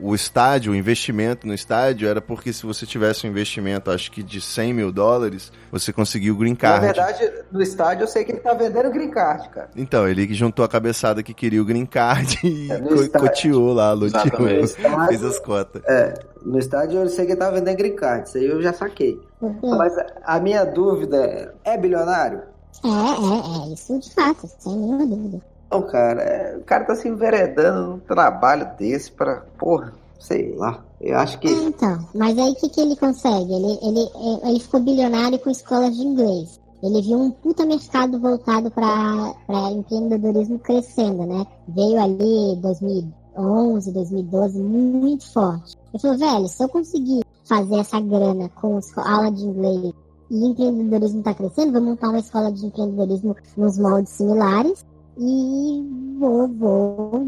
O 0.00 0.14
estádio, 0.14 0.72
o 0.72 0.76
investimento 0.76 1.46
no 1.46 1.54
estádio 1.54 2.08
era 2.08 2.20
porque 2.20 2.52
se 2.52 2.64
você 2.66 2.84
tivesse 2.86 3.26
um 3.26 3.30
investimento, 3.30 3.90
acho 3.90 4.10
que 4.12 4.22
de 4.22 4.40
100 4.40 4.74
mil 4.74 4.92
dólares, 4.92 5.52
você 5.70 5.92
conseguiu 5.92 6.34
o 6.34 6.36
green 6.36 6.52
Na 6.52 6.56
card. 6.56 6.84
verdade, 6.86 7.32
no 7.50 7.62
estádio 7.62 8.04
eu 8.04 8.08
sei 8.08 8.24
que 8.24 8.32
ele 8.32 8.40
tá 8.40 8.52
vendendo 8.54 8.90
green 8.90 9.10
card, 9.10 9.48
cara. 9.50 9.70
Então, 9.76 10.06
ele 10.08 10.26
que 10.26 10.34
juntou 10.34 10.64
a 10.64 10.68
cabeçada 10.68 11.22
que 11.22 11.32
queria 11.34 11.60
o 11.62 11.64
green 11.64 11.86
card 11.86 12.38
e 12.44 12.70
É, 12.70 12.80
co- 12.80 12.94
estádio. 12.94 13.28
coteou 13.28 13.72
lá, 13.72 13.92
loteou, 13.92 14.48
Exatamente. 14.48 14.76
fez 15.08 15.24
as 15.24 15.38
cotas. 15.38 15.82
É, 15.86 16.14
no 16.44 16.58
estádio 16.58 17.00
eu 17.00 17.08
sei 17.08 17.26
que 17.26 17.32
ele 17.32 17.38
tá 17.40 17.50
vendendo 17.50 17.76
green 17.76 17.96
card, 17.96 18.28
isso 18.28 18.38
aí 18.38 18.46
eu 18.46 18.60
já 18.62 18.72
saquei. 18.72 19.18
porque- 19.40 19.66
Mas 19.66 19.96
a- 19.98 20.06
a 20.24 20.40
minha 20.40 20.64
dúvida 20.64 21.16
é: 21.16 21.52
é 21.64 21.78
bilionário? 21.78 22.42
É, 22.84 22.88
é, 22.88 23.70
é, 23.70 23.72
isso 23.72 23.98
de 23.98 24.14
fato, 24.14 24.46
sem 24.58 24.76
nenhuma 24.76 25.06
dúvida. 25.06 25.40
Não, 25.70 25.82
cara, 25.82 26.22
é, 26.22 26.56
o 26.56 26.62
cara 26.62 26.84
tá 26.84 26.94
se 26.94 27.08
enveredando 27.08 27.86
num 27.90 27.98
trabalho 27.98 28.70
desse 28.78 29.10
pra. 29.10 29.42
Porra, 29.58 29.92
sei 30.18 30.54
lá. 30.56 30.84
Eu 31.00 31.18
acho 31.18 31.36
É, 31.36 31.40
que. 31.40 31.48
então, 31.50 31.98
mas 32.14 32.38
aí 32.38 32.52
o 32.52 32.54
que, 32.54 32.68
que 32.68 32.80
ele 32.80 32.96
consegue? 32.96 33.52
Ele, 33.52 33.78
ele, 33.82 34.10
ele 34.44 34.60
ficou 34.60 34.80
bilionário 34.80 35.38
com 35.38 35.50
escolas 35.50 35.94
de 35.96 36.02
inglês. 36.02 36.60
Ele 36.82 37.02
viu 37.02 37.18
um 37.18 37.30
puta 37.30 37.66
mercado 37.66 38.18
voltado 38.20 38.70
para 38.70 39.34
empreendedorismo 39.72 40.58
crescendo, 40.58 41.26
né? 41.26 41.46
Veio 41.68 42.00
ali 42.00 42.56
2011, 42.60 43.92
2012, 43.92 44.58
muito 44.62 45.32
forte. 45.32 45.76
Ele 45.92 46.00
falou, 46.00 46.18
velho, 46.18 46.48
se 46.48 46.62
eu 46.62 46.68
conseguir 46.68 47.24
fazer 47.44 47.76
essa 47.78 47.98
grana 48.00 48.48
com 48.50 48.78
aula 48.98 49.30
de 49.30 49.44
inglês 49.44 49.92
e 50.30 50.44
empreendedorismo 50.46 51.22
tá 51.22 51.34
crescendo, 51.34 51.72
vou 51.72 51.82
montar 51.82 52.08
uma 52.08 52.18
escola 52.18 52.52
de 52.52 52.66
empreendedorismo 52.66 53.36
nos 53.56 53.78
moldes 53.78 54.12
similares 54.12 54.84
e 55.18 56.16
vou, 56.18 56.48
vou 56.48 57.22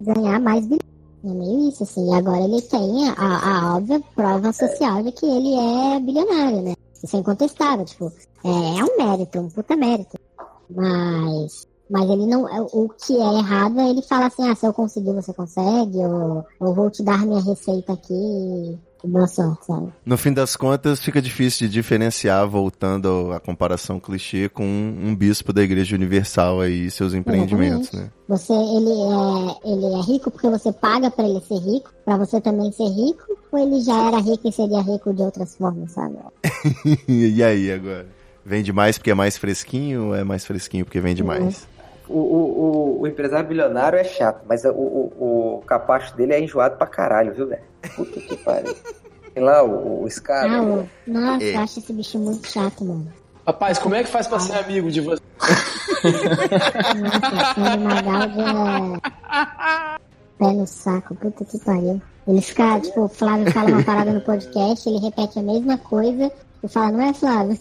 ganhar 0.00 0.40
mais 0.40 0.64
bilhões. 0.66 0.80
É 1.22 1.28
meio 1.28 1.68
isso, 1.68 1.82
assim. 1.82 2.14
Agora 2.14 2.42
ele 2.42 2.62
tem 2.62 3.08
a, 3.10 3.14
a 3.16 3.76
óbvia 3.76 4.00
prova 4.14 4.52
social 4.52 5.02
de 5.02 5.12
que 5.12 5.26
ele 5.26 5.54
é 5.54 6.00
bilionário, 6.00 6.62
né? 6.62 6.74
Isso 7.02 7.16
é 7.16 7.20
incontestável, 7.20 7.84
tipo, 7.84 8.12
é, 8.44 8.78
é 8.78 8.84
um 8.84 8.96
mérito, 8.96 9.38
um 9.38 9.48
puta 9.48 9.76
mérito. 9.76 10.18
Mas, 10.70 11.66
mas 11.90 12.10
ele 12.10 12.26
não, 12.26 12.44
o 12.72 12.88
que 12.88 13.16
é 13.16 13.38
errado 13.38 13.80
é 13.80 13.90
ele 13.90 14.02
falar 14.02 14.26
assim, 14.26 14.48
ah, 14.48 14.54
se 14.54 14.66
eu 14.66 14.72
conseguir, 14.72 15.12
você 15.12 15.32
consegue, 15.32 15.98
ou, 15.98 16.44
ou 16.58 16.74
vou 16.74 16.90
te 16.90 17.02
dar 17.02 17.26
minha 17.26 17.42
receita 17.42 17.92
aqui 17.92 18.78
No 20.04 20.16
fim 20.16 20.32
das 20.32 20.56
contas, 20.56 21.00
fica 21.00 21.20
difícil 21.20 21.66
de 21.66 21.72
diferenciar, 21.72 22.46
voltando 22.48 23.32
à 23.32 23.40
comparação 23.40 23.98
clichê, 23.98 24.48
com 24.48 24.64
um, 24.64 25.08
um 25.08 25.16
bispo 25.16 25.52
da 25.52 25.62
Igreja 25.62 25.96
Universal 25.96 26.66
e 26.66 26.90
seus 26.90 27.14
empreendimentos, 27.14 27.88
Exatamente. 27.88 28.06
né? 28.06 28.20
Você, 28.28 28.52
ele 28.52 28.90
é, 28.90 29.72
ele 29.72 29.94
é 29.94 30.00
rico 30.02 30.30
porque 30.30 30.48
você 30.48 30.72
paga 30.72 31.10
pra 31.10 31.26
ele 31.26 31.40
ser 31.40 31.58
rico, 31.58 31.90
pra 32.04 32.16
você 32.16 32.40
também 32.40 32.70
ser 32.72 32.88
rico, 32.88 33.24
ou 33.50 33.58
ele 33.58 33.80
já 33.80 34.08
era 34.08 34.18
rico 34.18 34.48
e 34.48 34.52
seria 34.52 34.80
rico 34.80 35.12
de 35.12 35.22
outras 35.22 35.56
formas, 35.56 35.92
sabe? 35.92 36.16
e 37.08 37.42
aí 37.42 37.72
agora? 37.72 38.06
Vende 38.44 38.72
mais 38.72 38.96
porque 38.96 39.10
é 39.10 39.14
mais 39.14 39.36
fresquinho 39.36 40.06
ou 40.06 40.14
é 40.14 40.24
mais 40.24 40.44
fresquinho 40.44 40.84
porque 40.84 41.00
vende 41.00 41.22
mais? 41.22 41.66
O, 42.12 42.18
o, 42.18 42.60
o, 42.98 43.00
o 43.02 43.06
empresário 43.06 43.46
bilionário 43.48 43.96
é 43.98 44.02
chato, 44.04 44.42
mas 44.48 44.64
o, 44.64 44.70
o, 44.70 45.58
o 45.58 45.62
capacho 45.66 46.16
dele 46.16 46.32
é 46.32 46.40
enjoado 46.42 46.76
pra 46.76 46.86
caralho, 46.86 47.32
viu, 47.32 47.46
velho? 47.46 47.62
Puta 47.94 48.20
que 48.20 48.36
pariu. 48.44 48.74
Tem 49.32 49.42
lá 49.42 49.62
o, 49.62 50.02
o 50.02 50.10
Scar. 50.10 50.52
Ah, 50.52 50.60
o- 50.60 50.88
nossa, 51.06 51.44
É. 51.44 51.54
eu 51.54 51.60
acho 51.60 51.78
esse 51.78 51.92
bicho 51.92 52.18
muito 52.18 52.46
chato, 52.48 52.84
mano. 52.84 53.06
Rapaz, 53.46 53.78
como 53.78 53.94
é 53.94 54.02
que 54.02 54.10
faz 54.10 54.26
pra 54.26 54.38
ser 54.40 54.54
amigo 54.58 54.90
de 54.90 55.00
você? 55.00 55.22
Nossa, 56.02 57.54
Sandro 57.54 57.80
Magaldi 57.80 58.40
é. 58.40 59.98
Pé 60.38 60.52
no 60.52 60.66
saco, 60.66 61.14
puta 61.14 61.44
que 61.44 61.58
pariu. 61.58 62.00
Ele 62.26 62.40
fica, 62.40 62.80
tipo, 62.80 63.02
o 63.02 63.08
Flávio 63.08 63.50
fala 63.52 63.70
uma 63.70 63.82
parada 63.84 64.12
no 64.12 64.20
podcast, 64.20 64.88
ele 64.88 64.98
repete 64.98 65.38
a 65.38 65.42
mesma 65.42 65.78
coisa 65.78 66.30
e 66.62 66.68
fala, 66.68 66.92
não 66.92 67.02
é 67.02 67.12
Flávio? 67.14 67.58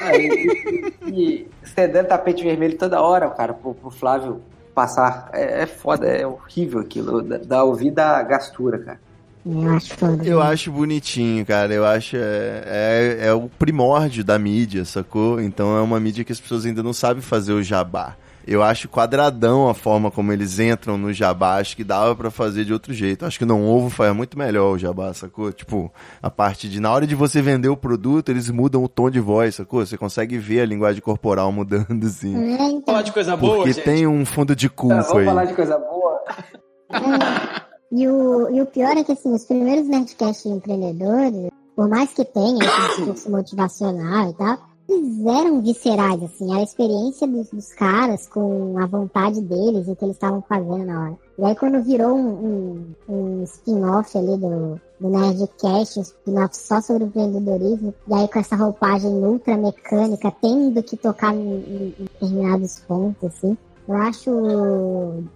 Ah, 0.00 0.16
e, 0.16 0.92
e, 1.06 1.48
e 1.64 2.04
tapete 2.04 2.42
vermelho 2.42 2.76
toda 2.76 3.00
hora, 3.00 3.30
cara, 3.30 3.54
pro, 3.54 3.74
pro 3.74 3.90
Flávio 3.90 4.42
passar. 4.74 5.30
É, 5.32 5.62
é 5.62 5.66
foda, 5.66 6.06
é 6.06 6.26
horrível 6.26 6.80
aquilo. 6.80 7.22
Dá, 7.22 7.38
dá 7.38 7.64
ouvida 7.64 8.16
à 8.16 8.22
gastura, 8.22 8.78
cara. 8.78 9.00
Eu 9.44 9.70
acho. 9.70 9.94
Eu 10.24 10.42
acho 10.42 10.72
bonitinho, 10.72 11.44
cara. 11.46 11.72
Eu 11.72 11.86
acho 11.86 12.16
é, 12.16 12.62
é, 12.66 13.26
é 13.28 13.32
o 13.32 13.48
primórdio 13.48 14.22
da 14.22 14.38
mídia, 14.38 14.84
sacou? 14.84 15.40
Então 15.40 15.76
é 15.76 15.80
uma 15.80 15.98
mídia 15.98 16.24
que 16.24 16.32
as 16.32 16.40
pessoas 16.40 16.66
ainda 16.66 16.82
não 16.82 16.92
sabem 16.92 17.22
fazer 17.22 17.52
o 17.52 17.62
jabá. 17.62 18.16
Eu 18.46 18.62
acho 18.62 18.88
quadradão 18.88 19.68
a 19.68 19.74
forma 19.74 20.10
como 20.10 20.32
eles 20.32 20.58
entram 20.58 20.96
no 20.98 21.12
jabá. 21.12 21.56
Acho 21.58 21.76
que 21.76 21.84
dava 21.84 22.16
pra 22.16 22.30
fazer 22.30 22.64
de 22.64 22.72
outro 22.72 22.92
jeito. 22.92 23.24
Acho 23.24 23.38
que 23.38 23.44
não 23.44 23.64
ovo 23.66 23.90
faz 23.90 24.14
muito 24.14 24.36
melhor 24.38 24.74
o 24.74 24.78
jabá, 24.78 25.12
sacou? 25.14 25.52
Tipo, 25.52 25.92
a 26.22 26.30
parte 26.30 26.68
de 26.68 26.80
na 26.80 26.90
hora 26.90 27.06
de 27.06 27.14
você 27.14 27.40
vender 27.42 27.68
o 27.68 27.76
produto, 27.76 28.30
eles 28.30 28.50
mudam 28.50 28.82
o 28.82 28.88
tom 28.88 29.10
de 29.10 29.20
voz, 29.20 29.54
sacou? 29.56 29.84
Você 29.84 29.96
consegue 29.96 30.38
ver 30.38 30.60
a 30.62 30.66
linguagem 30.66 31.00
corporal 31.02 31.52
mudando, 31.52 32.06
assim. 32.06 32.34
É, 32.36 32.62
então, 32.70 32.82
Falar 32.86 33.02
de 33.02 33.12
coisa 33.12 33.36
boa, 33.36 33.56
Porque 33.56 33.72
gente. 33.72 33.84
tem 33.84 34.06
um 34.06 34.24
fundo 34.24 34.56
de 34.56 34.68
culpa 34.68 35.02
vamos 35.02 35.16
aí. 35.18 35.24
falar 35.26 35.44
de 35.44 35.54
coisa 35.54 35.78
boa. 35.78 36.20
E 37.92 38.06
o, 38.08 38.48
e 38.54 38.60
o 38.62 38.66
pior 38.66 38.96
é 38.96 39.02
que, 39.04 39.12
assim, 39.12 39.32
os 39.34 39.44
primeiros 39.44 39.86
Nerdcast 39.88 40.48
empreendedores, 40.48 41.50
por 41.74 41.88
mais 41.88 42.12
que 42.12 42.24
tenha 42.24 42.58
esse 42.64 42.96
discurso 42.96 43.30
motivacional 43.30 44.30
e 44.30 44.34
tal, 44.34 44.58
eles 44.92 45.24
eram 45.26 45.60
viscerais, 45.60 46.22
assim, 46.22 46.52
a 46.54 46.62
experiência 46.62 47.26
dos, 47.26 47.48
dos 47.50 47.72
caras 47.72 48.26
com 48.28 48.76
a 48.78 48.86
vontade 48.86 49.40
deles 49.40 49.86
e 49.88 49.92
o 49.92 49.96
que 49.96 50.04
eles 50.04 50.16
estavam 50.16 50.42
fazendo 50.48 50.84
na 50.84 51.02
hora. 51.04 51.16
E 51.38 51.44
aí 51.44 51.54
quando 51.56 51.82
virou 51.82 52.14
um, 52.14 52.84
um, 53.08 53.14
um 53.14 53.42
spin-off 53.44 54.16
ali 54.18 54.36
do, 54.36 54.80
do 55.00 55.08
Nerdcast, 55.08 55.98
um 55.98 56.02
spin-off 56.02 56.56
só 56.56 56.80
sobre 56.80 57.04
empreendedorismo, 57.04 57.94
e 58.08 58.14
aí 58.14 58.28
com 58.28 58.38
essa 58.38 58.56
roupagem 58.56 59.10
ultra 59.10 59.56
mecânica, 59.56 60.32
tendo 60.42 60.82
que 60.82 60.96
tocar 60.96 61.34
em, 61.34 61.38
em- 61.40 61.94
em 61.98 62.04
determinados 62.04 62.80
pontos, 62.80 63.24
assim, 63.28 63.56
eu 63.88 63.94
acho 63.96 64.30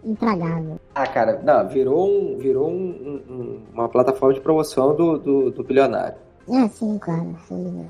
intragável. 0.04 0.78
Ah, 0.94 1.06
cara, 1.06 1.40
não, 1.42 1.68
virou, 1.68 2.06
um, 2.08 2.36
virou 2.38 2.68
um- 2.68 3.20
um- 3.28 3.58
uma 3.72 3.88
plataforma 3.88 4.34
de 4.34 4.40
promoção 4.40 4.94
do, 4.94 5.18
do, 5.18 5.50
do 5.50 5.64
bilionário. 5.64 6.16
É, 6.48 6.68
sim, 6.68 6.98
claro. 6.98 7.36
sim. 7.48 7.86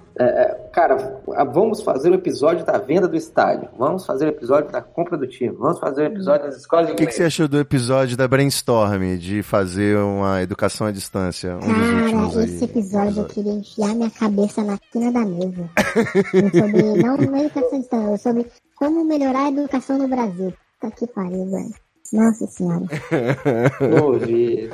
Cara, 0.73 1.23
vamos 1.53 1.83
fazer 1.83 2.11
o 2.11 2.15
episódio 2.15 2.65
da 2.65 2.79
venda 2.79 3.09
do 3.09 3.17
estádio. 3.17 3.69
Vamos 3.79 4.07
fazer 4.07 4.27
o 4.27 4.29
episódio 4.29 4.71
da 4.71 4.81
compra 4.81 5.17
do 5.17 5.27
time. 5.27 5.55
Vamos 5.55 5.79
fazer 5.79 6.03
o 6.03 6.07
episódio 6.07 6.47
das 6.47 6.57
escolas 6.57 6.87
de 6.87 6.93
O 6.93 6.97
que, 6.97 7.07
que 7.07 7.13
você 7.13 7.25
achou 7.25 7.49
do 7.49 7.59
episódio 7.59 8.17
da 8.17 8.27
Brainstorm, 8.29 9.17
de 9.17 9.43
fazer 9.43 9.97
uma 9.99 10.43
educação 10.43 10.87
à 10.87 10.91
distância? 10.91 11.57
Um 11.57 11.59
dos 11.59 11.89
últimos 11.89 12.35
Cara, 12.35 12.45
aí. 12.45 12.55
esse 12.55 12.65
episódio 12.65 13.23
eu 13.23 13.27
queria 13.27 13.53
enfiar 13.53 13.95
minha 13.95 14.11
cabeça 14.11 14.63
na 14.63 14.79
quina 14.93 15.13
da 15.13 15.25
mesa. 15.25 15.71
sobre, 16.59 17.03
não, 17.03 17.17
não 17.17 17.37
é 17.37 17.45
educação 17.45 17.81
distante, 17.81 18.23
sobre 18.23 18.47
como 18.77 19.05
melhorar 19.05 19.47
a 19.47 19.49
educação 19.49 19.99
no 19.99 20.09
Brasil. 20.09 20.53
Puta 20.81 20.97
que 20.97 21.07
pariu, 21.07 21.51
velho. 21.51 21.84
Nossa 22.15 22.47
senhora. 22.47 22.85
Vi. 24.25 24.71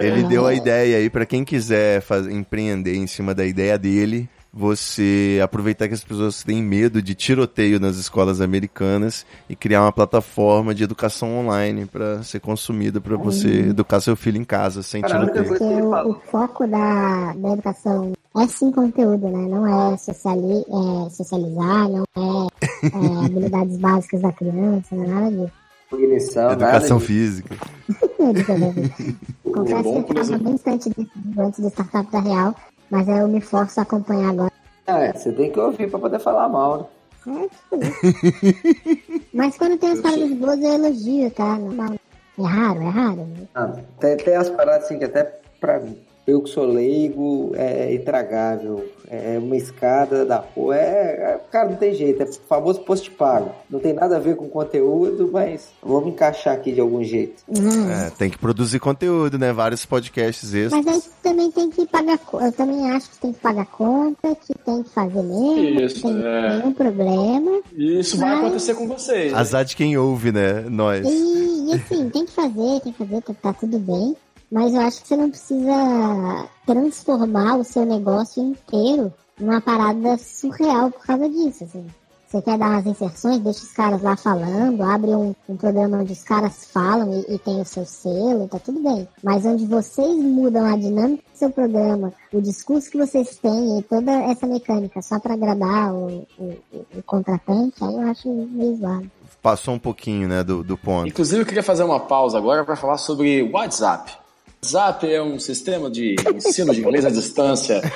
Ele 0.00 0.22
deu 0.24 0.46
a 0.46 0.54
ideia 0.54 0.96
aí 0.98 1.08
pra 1.08 1.24
quem 1.26 1.44
quiser 1.44 2.00
faz- 2.02 2.26
empreender 2.26 2.94
em 2.96 3.06
cima 3.06 3.34
da 3.34 3.44
ideia 3.46 3.78
dele. 3.78 4.28
Você 4.52 5.38
aproveitar 5.44 5.86
que 5.86 5.94
as 5.94 6.02
pessoas 6.02 6.42
têm 6.42 6.60
medo 6.60 7.00
de 7.00 7.14
tiroteio 7.14 7.78
nas 7.78 7.96
escolas 7.96 8.40
americanas 8.40 9.24
e 9.48 9.54
criar 9.54 9.82
uma 9.82 9.92
plataforma 9.92 10.74
de 10.74 10.82
educação 10.82 11.38
online 11.38 11.86
pra 11.86 12.20
ser 12.24 12.40
consumida 12.40 13.00
pra 13.00 13.16
você 13.16 13.48
educar 13.68 14.00
seu 14.00 14.16
filho 14.16 14.38
em 14.38 14.44
casa 14.44 14.82
sem 14.82 15.02
Cara, 15.02 15.18
a 15.18 15.22
única 15.22 15.44
tiroteio. 15.44 15.90
Porque 15.90 16.08
o, 16.08 16.10
o 16.10 16.14
foco 16.32 16.66
da, 16.66 17.32
da 17.34 17.52
educação 17.52 18.12
é 18.36 18.46
sim 18.48 18.72
conteúdo, 18.72 19.28
né? 19.28 19.38
Não 19.48 19.92
é, 19.92 19.96
sociali 19.96 20.64
é 20.68 21.10
socializar, 21.10 21.88
não 21.88 22.02
é, 22.16 22.46
é 22.86 23.24
habilidades 23.26 23.76
básicas 23.76 24.20
da 24.20 24.32
criança, 24.32 24.96
não 24.96 25.04
é 25.04 25.06
nada 25.06 25.30
disso. 25.30 25.59
Cognição, 25.90 26.52
Educação 26.52 26.96
nada 26.98 27.06
física. 27.06 27.56
Confesso 29.52 29.82
bom, 29.82 30.02
que 30.04 30.12
eu 30.12 30.22
estava 30.22 30.38
bem 30.38 30.54
distante 30.54 30.90
disso 30.90 31.10
antes 31.38 31.60
do 31.60 31.68
Startup 31.68 32.12
da 32.12 32.20
Real, 32.20 32.54
mas 32.88 33.08
eu 33.08 33.26
me 33.26 33.40
forço 33.40 33.80
a 33.80 33.82
acompanhar 33.82 34.30
agora. 34.30 34.52
Ah, 34.86 35.00
é, 35.00 35.12
você 35.12 35.32
tem 35.32 35.50
que 35.50 35.58
ouvir 35.58 35.90
pra 35.90 35.98
poder 35.98 36.20
falar 36.20 36.48
mal, 36.48 36.78
né? 36.78 36.84
É, 37.26 37.76
isso. 37.76 39.20
Mas 39.34 39.56
quando 39.58 39.78
tem 39.78 39.92
as 39.92 40.00
paradas 40.00 40.32
boas, 40.32 40.58
eu 40.60 40.72
elogio, 40.72 41.30
tá? 41.30 41.58
Normal. 41.58 41.94
É 42.38 42.42
raro, 42.42 42.82
é 42.82 42.88
raro. 42.88 43.28
Ah, 43.54 43.72
tem, 44.00 44.16
tem 44.16 44.34
as 44.34 44.48
paradas 44.48 44.84
assim 44.84 44.98
que 44.98 45.04
até 45.04 45.24
pra 45.60 45.78
mim. 45.80 45.98
Eu 46.26 46.42
que 46.42 46.50
sou 46.50 46.64
leigo, 46.64 47.52
é 47.56 47.92
intragável. 47.94 48.84
É 49.12 49.36
uma 49.38 49.56
escada 49.56 50.24
da 50.24 50.36
rua. 50.36 50.76
É, 50.76 50.80
é- 51.34 51.40
cara, 51.50 51.70
não 51.70 51.76
tem 51.76 51.92
jeito. 51.92 52.22
É 52.22 52.26
o 52.26 52.32
famoso 52.32 52.80
post 52.82 53.10
pago. 53.10 53.50
Não 53.68 53.80
tem 53.80 53.92
nada 53.92 54.16
a 54.16 54.20
ver 54.20 54.36
com 54.36 54.48
conteúdo, 54.48 55.28
mas 55.32 55.68
vamos 55.82 56.10
encaixar 56.10 56.54
aqui 56.54 56.70
de 56.70 56.80
algum 56.80 57.02
jeito. 57.02 57.42
Ah, 57.50 58.06
É, 58.06 58.10
tem 58.10 58.30
que 58.30 58.38
produzir 58.38 58.78
conteúdo, 58.78 59.36
né? 59.36 59.52
Vários 59.52 59.84
podcasts 59.84 60.54
extras. 60.54 60.84
Mas 60.84 60.94
aí 60.94 61.02
também 61.24 61.50
tem 61.50 61.68
que 61.70 61.84
pagar 61.86 62.18
conta. 62.18 62.44
Eu 62.44 62.52
também 62.52 62.88
acho 62.92 63.10
que 63.10 63.18
tem 63.18 63.32
que 63.32 63.40
pagar 63.40 63.66
conta, 63.66 64.36
que 64.36 64.54
tem 64.64 64.82
que 64.84 64.90
fazer 64.90 65.22
mesmo, 65.22 65.80
Isso, 65.80 66.02
tem 66.02 66.22
é. 66.24 66.56
nenhum 66.58 66.72
problema. 66.72 67.60
E 67.76 67.98
isso 67.98 68.16
vai 68.16 68.30
Mas- 68.30 68.38
acontecer 68.44 68.74
com 68.74 68.86
vocês. 68.86 69.32
né? 69.32 69.38
Azar 69.38 69.64
de 69.64 69.74
quem 69.74 69.96
ouve, 69.98 70.30
né? 70.30 70.64
Nós. 70.70 71.04
E, 71.04 71.66
e 71.68 71.72
assim, 71.74 72.08
tem 72.10 72.24
que 72.26 72.30
fazer, 72.32 72.80
tem 72.84 72.92
que 72.92 72.98
fazer, 72.98 73.20
tá, 73.22 73.34
tá 73.42 73.52
tudo 73.54 73.76
bem. 73.80 74.14
Mas 74.50 74.74
eu 74.74 74.80
acho 74.80 75.02
que 75.02 75.08
você 75.08 75.16
não 75.16 75.30
precisa 75.30 76.48
transformar 76.66 77.56
o 77.56 77.64
seu 77.64 77.84
negócio 77.84 78.42
inteiro 78.42 79.12
numa 79.38 79.60
parada 79.60 80.16
surreal 80.18 80.90
por 80.90 81.04
causa 81.06 81.28
disso. 81.28 81.64
Assim. 81.64 81.86
Você 82.28 82.42
quer 82.42 82.56
dar 82.58 82.68
umas 82.70 82.86
inserções, 82.86 83.38
deixa 83.40 83.64
os 83.64 83.72
caras 83.72 84.02
lá 84.02 84.16
falando, 84.16 84.82
abre 84.84 85.10
um, 85.10 85.34
um 85.48 85.56
programa 85.56 85.98
onde 85.98 86.12
os 86.12 86.22
caras 86.22 86.64
falam 86.72 87.12
e, 87.28 87.34
e 87.34 87.38
tem 87.38 87.60
o 87.60 87.64
seu 87.64 87.84
selo, 87.84 88.46
tá 88.46 88.58
tudo 88.60 88.80
bem. 88.80 89.08
Mas 89.22 89.44
onde 89.44 89.66
vocês 89.66 90.16
mudam 90.16 90.64
a 90.64 90.76
dinâmica 90.76 91.24
do 91.32 91.36
seu 91.38 91.50
programa, 91.50 92.12
o 92.32 92.40
discurso 92.40 92.88
que 92.88 92.98
vocês 92.98 93.36
têm 93.36 93.80
e 93.80 93.82
toda 93.82 94.12
essa 94.12 94.46
mecânica 94.46 95.02
só 95.02 95.18
pra 95.18 95.34
agradar 95.34 95.92
o, 95.92 96.24
o, 96.38 96.44
o- 96.72 96.86
o 96.98 97.02
contratante, 97.04 97.82
aí 97.82 97.94
eu 97.94 98.08
acho 98.08 98.28
meio 98.28 98.76
zoado. 98.76 99.10
Passou 99.42 99.74
um 99.74 99.78
pouquinho, 99.78 100.28
né, 100.28 100.44
do, 100.44 100.62
do 100.62 100.76
ponto. 100.76 101.08
Inclusive, 101.08 101.42
eu 101.42 101.46
queria 101.46 101.62
fazer 101.64 101.82
uma 101.82 101.98
pausa 101.98 102.38
agora 102.38 102.64
para 102.64 102.76
falar 102.76 102.98
sobre 102.98 103.42
WhatsApp. 103.42 104.19
WhatsApp 104.62 105.10
é 105.10 105.22
um 105.22 105.38
sistema 105.38 105.90
de 105.90 106.16
ensino 106.34 106.74
de 106.74 106.80
inglês 106.80 107.06
à 107.06 107.10
distância. 107.10 107.80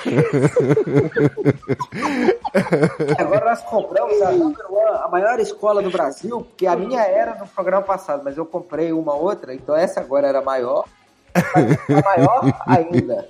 Agora 3.18 3.50
nós 3.50 3.60
compramos 3.62 4.22
a 4.22 4.32
Number 4.32 4.72
One, 4.72 4.98
a 5.02 5.08
maior 5.08 5.38
escola 5.38 5.82
do 5.82 5.90
Brasil, 5.90 6.40
porque 6.40 6.66
a 6.66 6.74
minha 6.74 7.02
era 7.02 7.34
no 7.34 7.46
programa 7.46 7.82
passado, 7.82 8.22
mas 8.24 8.38
eu 8.38 8.46
comprei 8.46 8.94
uma 8.94 9.14
outra, 9.14 9.54
então 9.54 9.76
essa 9.76 10.00
agora 10.00 10.26
era 10.26 10.40
maior. 10.40 10.86
A 11.34 11.42
maior 12.02 12.62
ainda. 12.66 13.28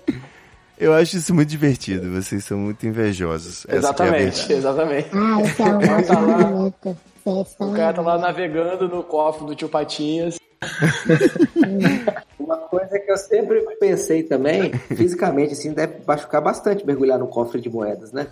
Eu 0.79 0.95
acho 0.95 1.17
isso 1.17 1.35
muito 1.35 1.49
divertido. 1.49 2.13
Vocês 2.13 2.45
são 2.45 2.57
muito 2.59 2.87
invejosos. 2.87 3.67
É 3.69 3.75
Exatamente, 3.77 4.47
verdade. 4.47 4.53
exatamente. 4.53 5.09
Ah, 5.13 5.41
esse 5.43 5.61
é 5.61 5.65
um 5.65 5.81
tá 6.05 6.21
lá. 6.21 6.73
O 7.59 7.73
cara 7.73 7.93
tá 7.95 8.03
lá 8.03 8.19
navegando 8.19 8.89
no 8.89 9.03
cofre 9.03 9.47
do 9.47 9.57
tio 9.57 9.69
Patinhas. 9.69 10.37
Uma 12.39 12.57
coisa 12.57 12.99
que 12.99 13.11
eu 13.11 13.17
sempre 13.17 13.61
pensei 13.81 14.23
também, 14.23 14.73
fisicamente, 14.95 15.53
assim, 15.55 15.73
deve 15.73 15.95
machucar 16.07 16.43
bastante 16.43 16.87
mergulhar 16.87 17.19
num 17.19 17.27
cofre 17.27 17.61
de 17.61 17.71
moedas, 17.71 18.13
né? 18.13 18.27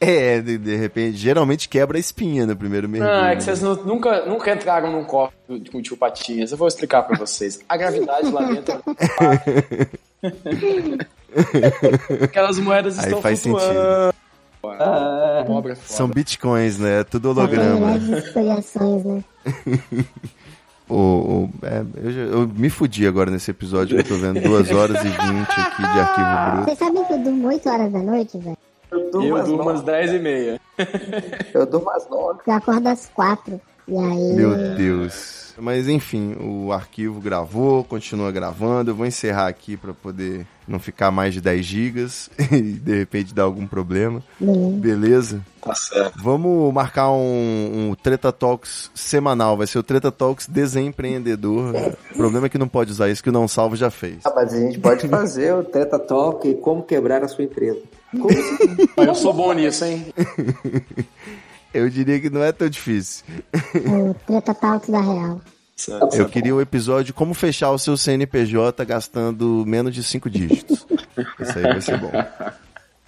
É, 0.00 0.40
de, 0.40 0.58
de 0.58 0.76
repente, 0.76 1.16
geralmente 1.16 1.68
quebra 1.68 1.96
a 1.96 2.00
espinha 2.00 2.44
no 2.44 2.56
primeiro 2.56 2.88
mergulho. 2.88 3.12
Não, 3.12 3.24
é 3.26 3.30
que 3.30 3.34
né? 3.36 3.40
vocês 3.40 3.62
nu- 3.62 3.84
nunca, 3.84 4.26
nunca 4.26 4.52
entraram 4.52 4.90
num 4.92 5.04
copo 5.04 5.32
com 5.70 5.80
tio 5.80 5.96
Patinhas. 5.96 6.50
Eu 6.52 6.58
vou 6.58 6.68
explicar 6.68 7.02
pra 7.02 7.16
vocês. 7.16 7.60
A 7.68 7.76
gravidade 7.76 8.30
lá 8.30 8.42
dentro 8.44 8.74
é 8.74 9.86
Aquelas 12.24 12.58
moedas 12.58 12.98
Aí 12.98 13.04
estão 13.06 13.22
faz 13.22 13.42
flutuando. 13.42 14.14
Ah, 14.74 15.44
Pobre 15.46 15.72
é 15.72 15.74
foda. 15.74 15.88
São 15.88 16.08
bitcoins, 16.08 16.78
né? 16.78 17.00
É 17.00 17.04
tudo 17.04 17.30
holograma. 17.30 17.92
né? 17.98 18.24
O, 20.88 20.94
o- 20.94 21.50
é, 21.64 21.84
eu, 22.00 22.12
já- 22.12 22.20
eu 22.20 22.46
me 22.46 22.70
fudi 22.70 23.08
agora 23.08 23.28
nesse 23.28 23.50
episódio, 23.50 23.98
eu 23.98 24.04
tô 24.04 24.14
vendo 24.14 24.40
2 24.40 24.70
horas 24.70 24.96
e 25.04 25.08
20 25.08 25.16
aqui 25.18 25.82
de 25.82 25.98
arquivo 25.98 26.50
bruto. 26.52 26.64
Vocês 26.64 26.78
sabem 26.78 27.04
que 27.04 27.12
eu 27.12 27.18
durmo 27.24 27.48
8 27.48 27.68
horas 27.68 27.92
da 27.92 27.98
noite, 27.98 28.38
velho? 28.38 28.56
eu 28.92 29.10
durmo 29.10 29.36
Eu 29.36 29.44
durmo 29.44 29.68
às 29.70 29.80
nove. 29.80 29.90
10 29.90 30.12
e 30.12 30.18
meia. 30.20 30.60
Eu 31.52 31.66
durmo 31.66 31.90
às 31.90 32.08
nove. 32.08 32.38
Eu 32.46 32.52
acordo 32.52 32.86
às 32.86 33.06
4. 33.06 33.60
E 33.88 33.96
aí. 33.98 34.32
Meu 34.36 34.76
Deus. 34.76 35.54
Mas 35.58 35.88
enfim, 35.88 36.36
o 36.38 36.70
arquivo 36.72 37.20
gravou, 37.20 37.82
continua 37.82 38.30
gravando. 38.30 38.92
Eu 38.92 38.94
vou 38.94 39.06
encerrar 39.06 39.48
aqui 39.48 39.76
pra 39.76 39.92
poder 39.92 40.46
não 40.66 40.78
ficar 40.78 41.10
mais 41.10 41.34
de 41.34 41.40
10 41.40 41.64
gigas 41.64 42.30
e 42.50 42.60
de 42.60 42.98
repente 42.98 43.34
dar 43.34 43.44
algum 43.44 43.66
problema. 43.66 44.22
Beleza. 44.40 44.76
Beleza? 44.76 45.40
Tá 45.62 45.74
certo. 45.74 46.22
Vamos 46.22 46.72
marcar 46.72 47.10
um, 47.10 47.90
um 47.90 47.94
Treta 47.94 48.32
Talks 48.32 48.90
semanal. 48.94 49.56
Vai 49.56 49.66
ser 49.66 49.78
o 49.78 49.82
Treta 49.82 50.12
Talks 50.12 50.46
Desempreendedor. 50.46 51.74
O 52.12 52.16
problema 52.16 52.46
é 52.46 52.48
que 52.48 52.58
não 52.58 52.68
pode 52.68 52.92
usar 52.92 53.08
isso 53.08 53.22
que 53.22 53.30
o 53.30 53.32
Não 53.32 53.48
Salvo 53.48 53.74
já 53.74 53.90
fez. 53.90 54.18
Ah, 54.24 54.32
mas 54.34 54.52
a 54.52 54.60
gente 54.60 54.78
pode 54.78 55.08
fazer 55.08 55.54
o 55.54 55.64
Treta 55.64 55.98
Talk 55.98 56.48
e 56.48 56.54
como 56.54 56.82
quebrar 56.82 57.22
a 57.24 57.28
sua 57.28 57.44
empresa. 57.44 57.80
Como 58.12 58.28
Mas 58.96 59.06
eu 59.08 59.14
sou 59.14 59.32
bom 59.32 59.52
nisso, 59.52 59.84
hein? 59.84 60.06
Eu 61.74 61.90
diria 61.90 62.18
que 62.18 62.30
não 62.30 62.42
é 62.42 62.52
tão 62.52 62.70
difícil. 62.70 63.22
O 63.74 64.14
Treta 64.26 64.54
Talks 64.54 64.88
da 64.88 65.00
Real. 65.00 65.40
Eu 66.12 66.28
queria 66.28 66.54
o 66.54 66.60
episódio 66.60 67.12
Como 67.12 67.34
Fechar 67.34 67.70
o 67.70 67.78
seu 67.78 67.96
CNPJ 67.96 68.84
gastando 68.84 69.64
menos 69.66 69.94
de 69.94 70.02
5 70.02 70.30
dígitos. 70.30 70.86
Isso 71.38 71.58
aí 71.58 71.62
vai 71.64 71.80
ser 71.80 71.98
bom. 71.98 72.10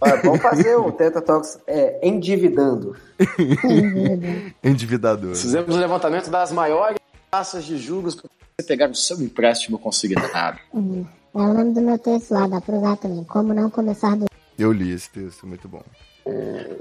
Olha, 0.00 0.22
vamos 0.22 0.42
fazer 0.42 0.76
o 0.76 0.92
Treta 0.92 1.20
Talks 1.20 1.58
é, 1.66 2.06
endividando. 2.06 2.94
Endividador. 4.62 5.34
Fizemos 5.34 5.74
o 5.74 5.78
levantamento 5.78 6.30
das 6.30 6.52
maiores 6.52 6.98
taxas 7.30 7.64
de 7.64 7.76
juros 7.78 8.14
para 8.14 8.30
você 8.60 8.66
pegar 8.66 8.90
o 8.90 8.94
seu 8.94 9.20
empréstimo 9.20 9.78
consignado. 9.78 10.58
Uhum. 10.72 11.04
É 11.34 11.38
o 11.38 11.54
nome 11.54 11.74
do 11.74 11.80
meu 11.80 11.98
texto 11.98 12.32
lá, 12.32 12.46
dá 12.46 12.60
pra 12.60 12.76
usar 12.76 12.96
também. 12.96 13.24
Como 13.24 13.52
não 13.52 13.70
começar 13.70 14.16
do. 14.16 14.26
Eu 14.58 14.72
li 14.72 14.92
esse 14.92 15.10
texto, 15.10 15.46
muito 15.46 15.68
bom. 15.68 15.82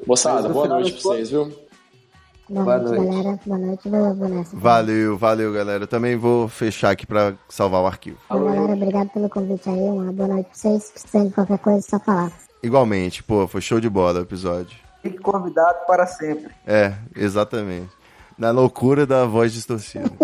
Moçada, 0.05 0.49
boa 0.49 0.67
noite 0.67 0.91
das 0.91 1.01
pra 1.01 1.11
vocês, 1.11 1.29
viu? 1.29 1.66
Boa, 2.49 2.63
Boa 2.63 2.77
noite, 2.77 2.95
noite. 2.95 3.11
galera. 3.11 3.39
Boa 3.45 3.59
noite, 3.59 3.89
vou, 3.89 4.15
vou 4.15 4.29
nessa. 4.29 4.55
Valeu, 4.55 5.17
valeu, 5.17 5.53
galera. 5.53 5.83
Eu 5.83 5.87
também 5.87 6.15
vou 6.15 6.47
fechar 6.47 6.91
aqui 6.91 7.05
pra 7.05 7.33
salvar 7.49 7.81
o 7.81 7.87
arquivo. 7.87 8.17
Então, 8.25 8.43
galera, 8.45 8.73
obrigado 8.73 9.09
pelo 9.09 9.29
convite 9.29 9.69
aí. 9.69 9.75
Uma 9.79 10.11
boa 10.13 10.29
noite 10.29 10.45
pra 10.47 10.55
vocês. 10.55 10.91
Precisando 10.91 11.27
de 11.29 11.33
qualquer 11.33 11.59
coisa, 11.59 11.79
é 11.79 11.81
só 11.81 11.99
falar. 11.99 12.31
Igualmente, 12.63 13.21
pô, 13.23 13.47
foi 13.47 13.61
show 13.61 13.79
de 13.79 13.89
bola 13.89 14.19
o 14.19 14.23
episódio. 14.23 14.77
Fique 15.01 15.19
convidado 15.19 15.77
para 15.85 16.05
sempre. 16.07 16.51
É, 16.65 16.93
exatamente. 17.15 17.89
Na 18.37 18.51
loucura 18.51 19.05
da 19.05 19.25
voz 19.25 19.51
distorcida. 19.53 20.11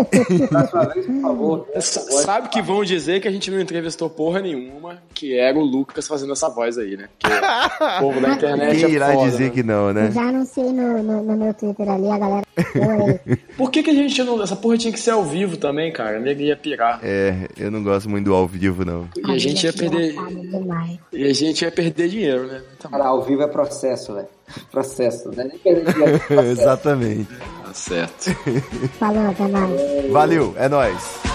Vez, 0.93 1.05
por 1.05 1.21
favor. 1.21 1.67
Sabe 1.79 2.49
que 2.49 2.61
vão 2.61 2.83
dizer 2.83 3.19
que 3.19 3.27
a 3.27 3.31
gente 3.31 3.49
não 3.49 3.59
entrevistou 3.59 4.07
porra 4.09 4.39
nenhuma, 4.39 5.01
que 5.13 5.35
era 5.35 5.57
o 5.57 5.63
Lucas 5.63 6.07
fazendo 6.07 6.33
essa 6.33 6.47
voz 6.47 6.77
aí, 6.77 6.95
né? 6.95 7.09
Porque 7.19 7.35
o 7.35 7.99
povo 7.99 8.21
da 8.21 8.29
internet 8.33 8.75
Quem 8.75 8.85
é 8.85 8.89
irá 8.89 9.13
foda, 9.13 9.31
dizer 9.31 9.45
né? 9.45 9.49
que 9.49 9.63
não, 9.63 9.91
né? 9.91 10.11
Já 10.11 10.29
anunciei 10.29 10.71
no, 10.71 11.01
no, 11.01 11.23
no 11.23 11.37
meu 11.37 11.53
Twitter 11.55 11.89
ali, 11.89 12.07
a 12.07 12.17
galera. 12.19 12.43
Por 13.57 13.71
que, 13.71 13.81
que 13.81 13.89
a 13.89 13.95
gente 13.95 14.23
não. 14.23 14.41
Essa 14.43 14.55
porra 14.55 14.77
tinha 14.77 14.93
que 14.93 14.99
ser 14.99 15.11
ao 15.11 15.23
vivo 15.23 15.57
também, 15.57 15.91
cara. 15.91 16.17
A 16.17 16.19
nega 16.19 16.43
ia 16.43 16.55
pirar. 16.55 16.99
É, 17.01 17.47
eu 17.57 17.71
não 17.71 17.81
gosto 17.81 18.07
muito 18.09 18.25
do 18.25 18.35
ao 18.35 18.47
vivo, 18.47 18.85
não. 18.85 19.07
E 19.17 19.31
a 19.31 19.37
gente 19.39 19.65
ia 19.65 19.73
perder. 19.73 20.15
E 21.11 21.25
a 21.25 21.33
gente 21.33 21.63
ia 21.63 21.71
perder 21.71 22.09
dinheiro, 22.09 22.45
né? 22.45 22.61
Tá. 22.79 22.89
Cara, 22.89 23.05
ao 23.07 23.23
vivo 23.23 23.41
é 23.41 23.47
processo, 23.47 24.13
velho. 24.13 24.27
Processo, 24.71 25.29
né? 25.35 25.49
É. 25.65 26.43
Exatamente. 26.51 27.29
Tá 27.65 27.73
certo. 27.73 28.31
Falou, 28.99 29.29
até 29.29 29.47
mais. 29.47 30.11
Valeu, 30.11 30.53
é 30.57 30.69
nóis. 30.69 31.32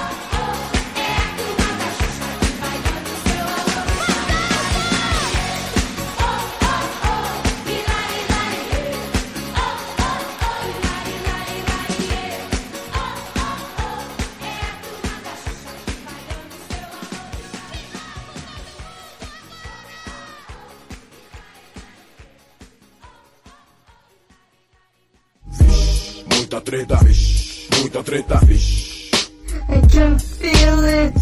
Treta, 28.09 28.38
vixe. 28.47 29.11
I 29.68 29.81
can 29.92 30.18
feel 30.18 30.83
it. 30.83 31.12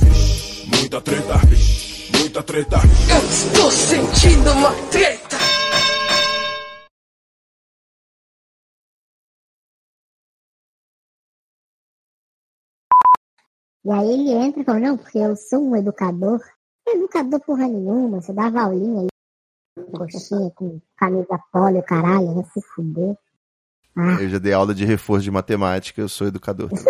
Muita 0.70 1.00
treta, 1.00 1.36
vixe. 1.48 2.12
Muita 2.16 2.42
treta. 2.44 2.76
Eu 3.10 3.28
estou 3.28 3.70
sentindo 3.72 4.52
uma 4.52 4.70
treta. 4.92 5.36
E 13.84 13.90
aí 13.90 14.08
ele 14.08 14.30
entra 14.30 14.62
e 14.62 14.64
fala, 14.64 14.78
não, 14.78 14.96
porque 14.96 15.18
eu 15.18 15.34
sou 15.34 15.60
um 15.60 15.74
educador. 15.74 16.40
Educador 16.86 17.40
porra 17.40 17.66
nenhuma, 17.66 18.20
você 18.20 18.32
dava 18.32 18.60
aulinha 18.60 19.00
aí, 19.00 19.08
coxinha 19.90 20.52
com 20.54 20.80
camisa 20.96 21.36
polo, 21.52 21.82
caralho, 21.82 22.34
vai 22.34 22.44
se 22.44 22.62
fuder. 22.62 23.16
Eu 23.96 24.28
já 24.28 24.38
dei 24.38 24.52
aula 24.52 24.74
de 24.74 24.84
reforço 24.84 25.24
de 25.24 25.30
matemática, 25.30 26.00
eu 26.00 26.08
sou 26.08 26.26
educador. 26.26 26.68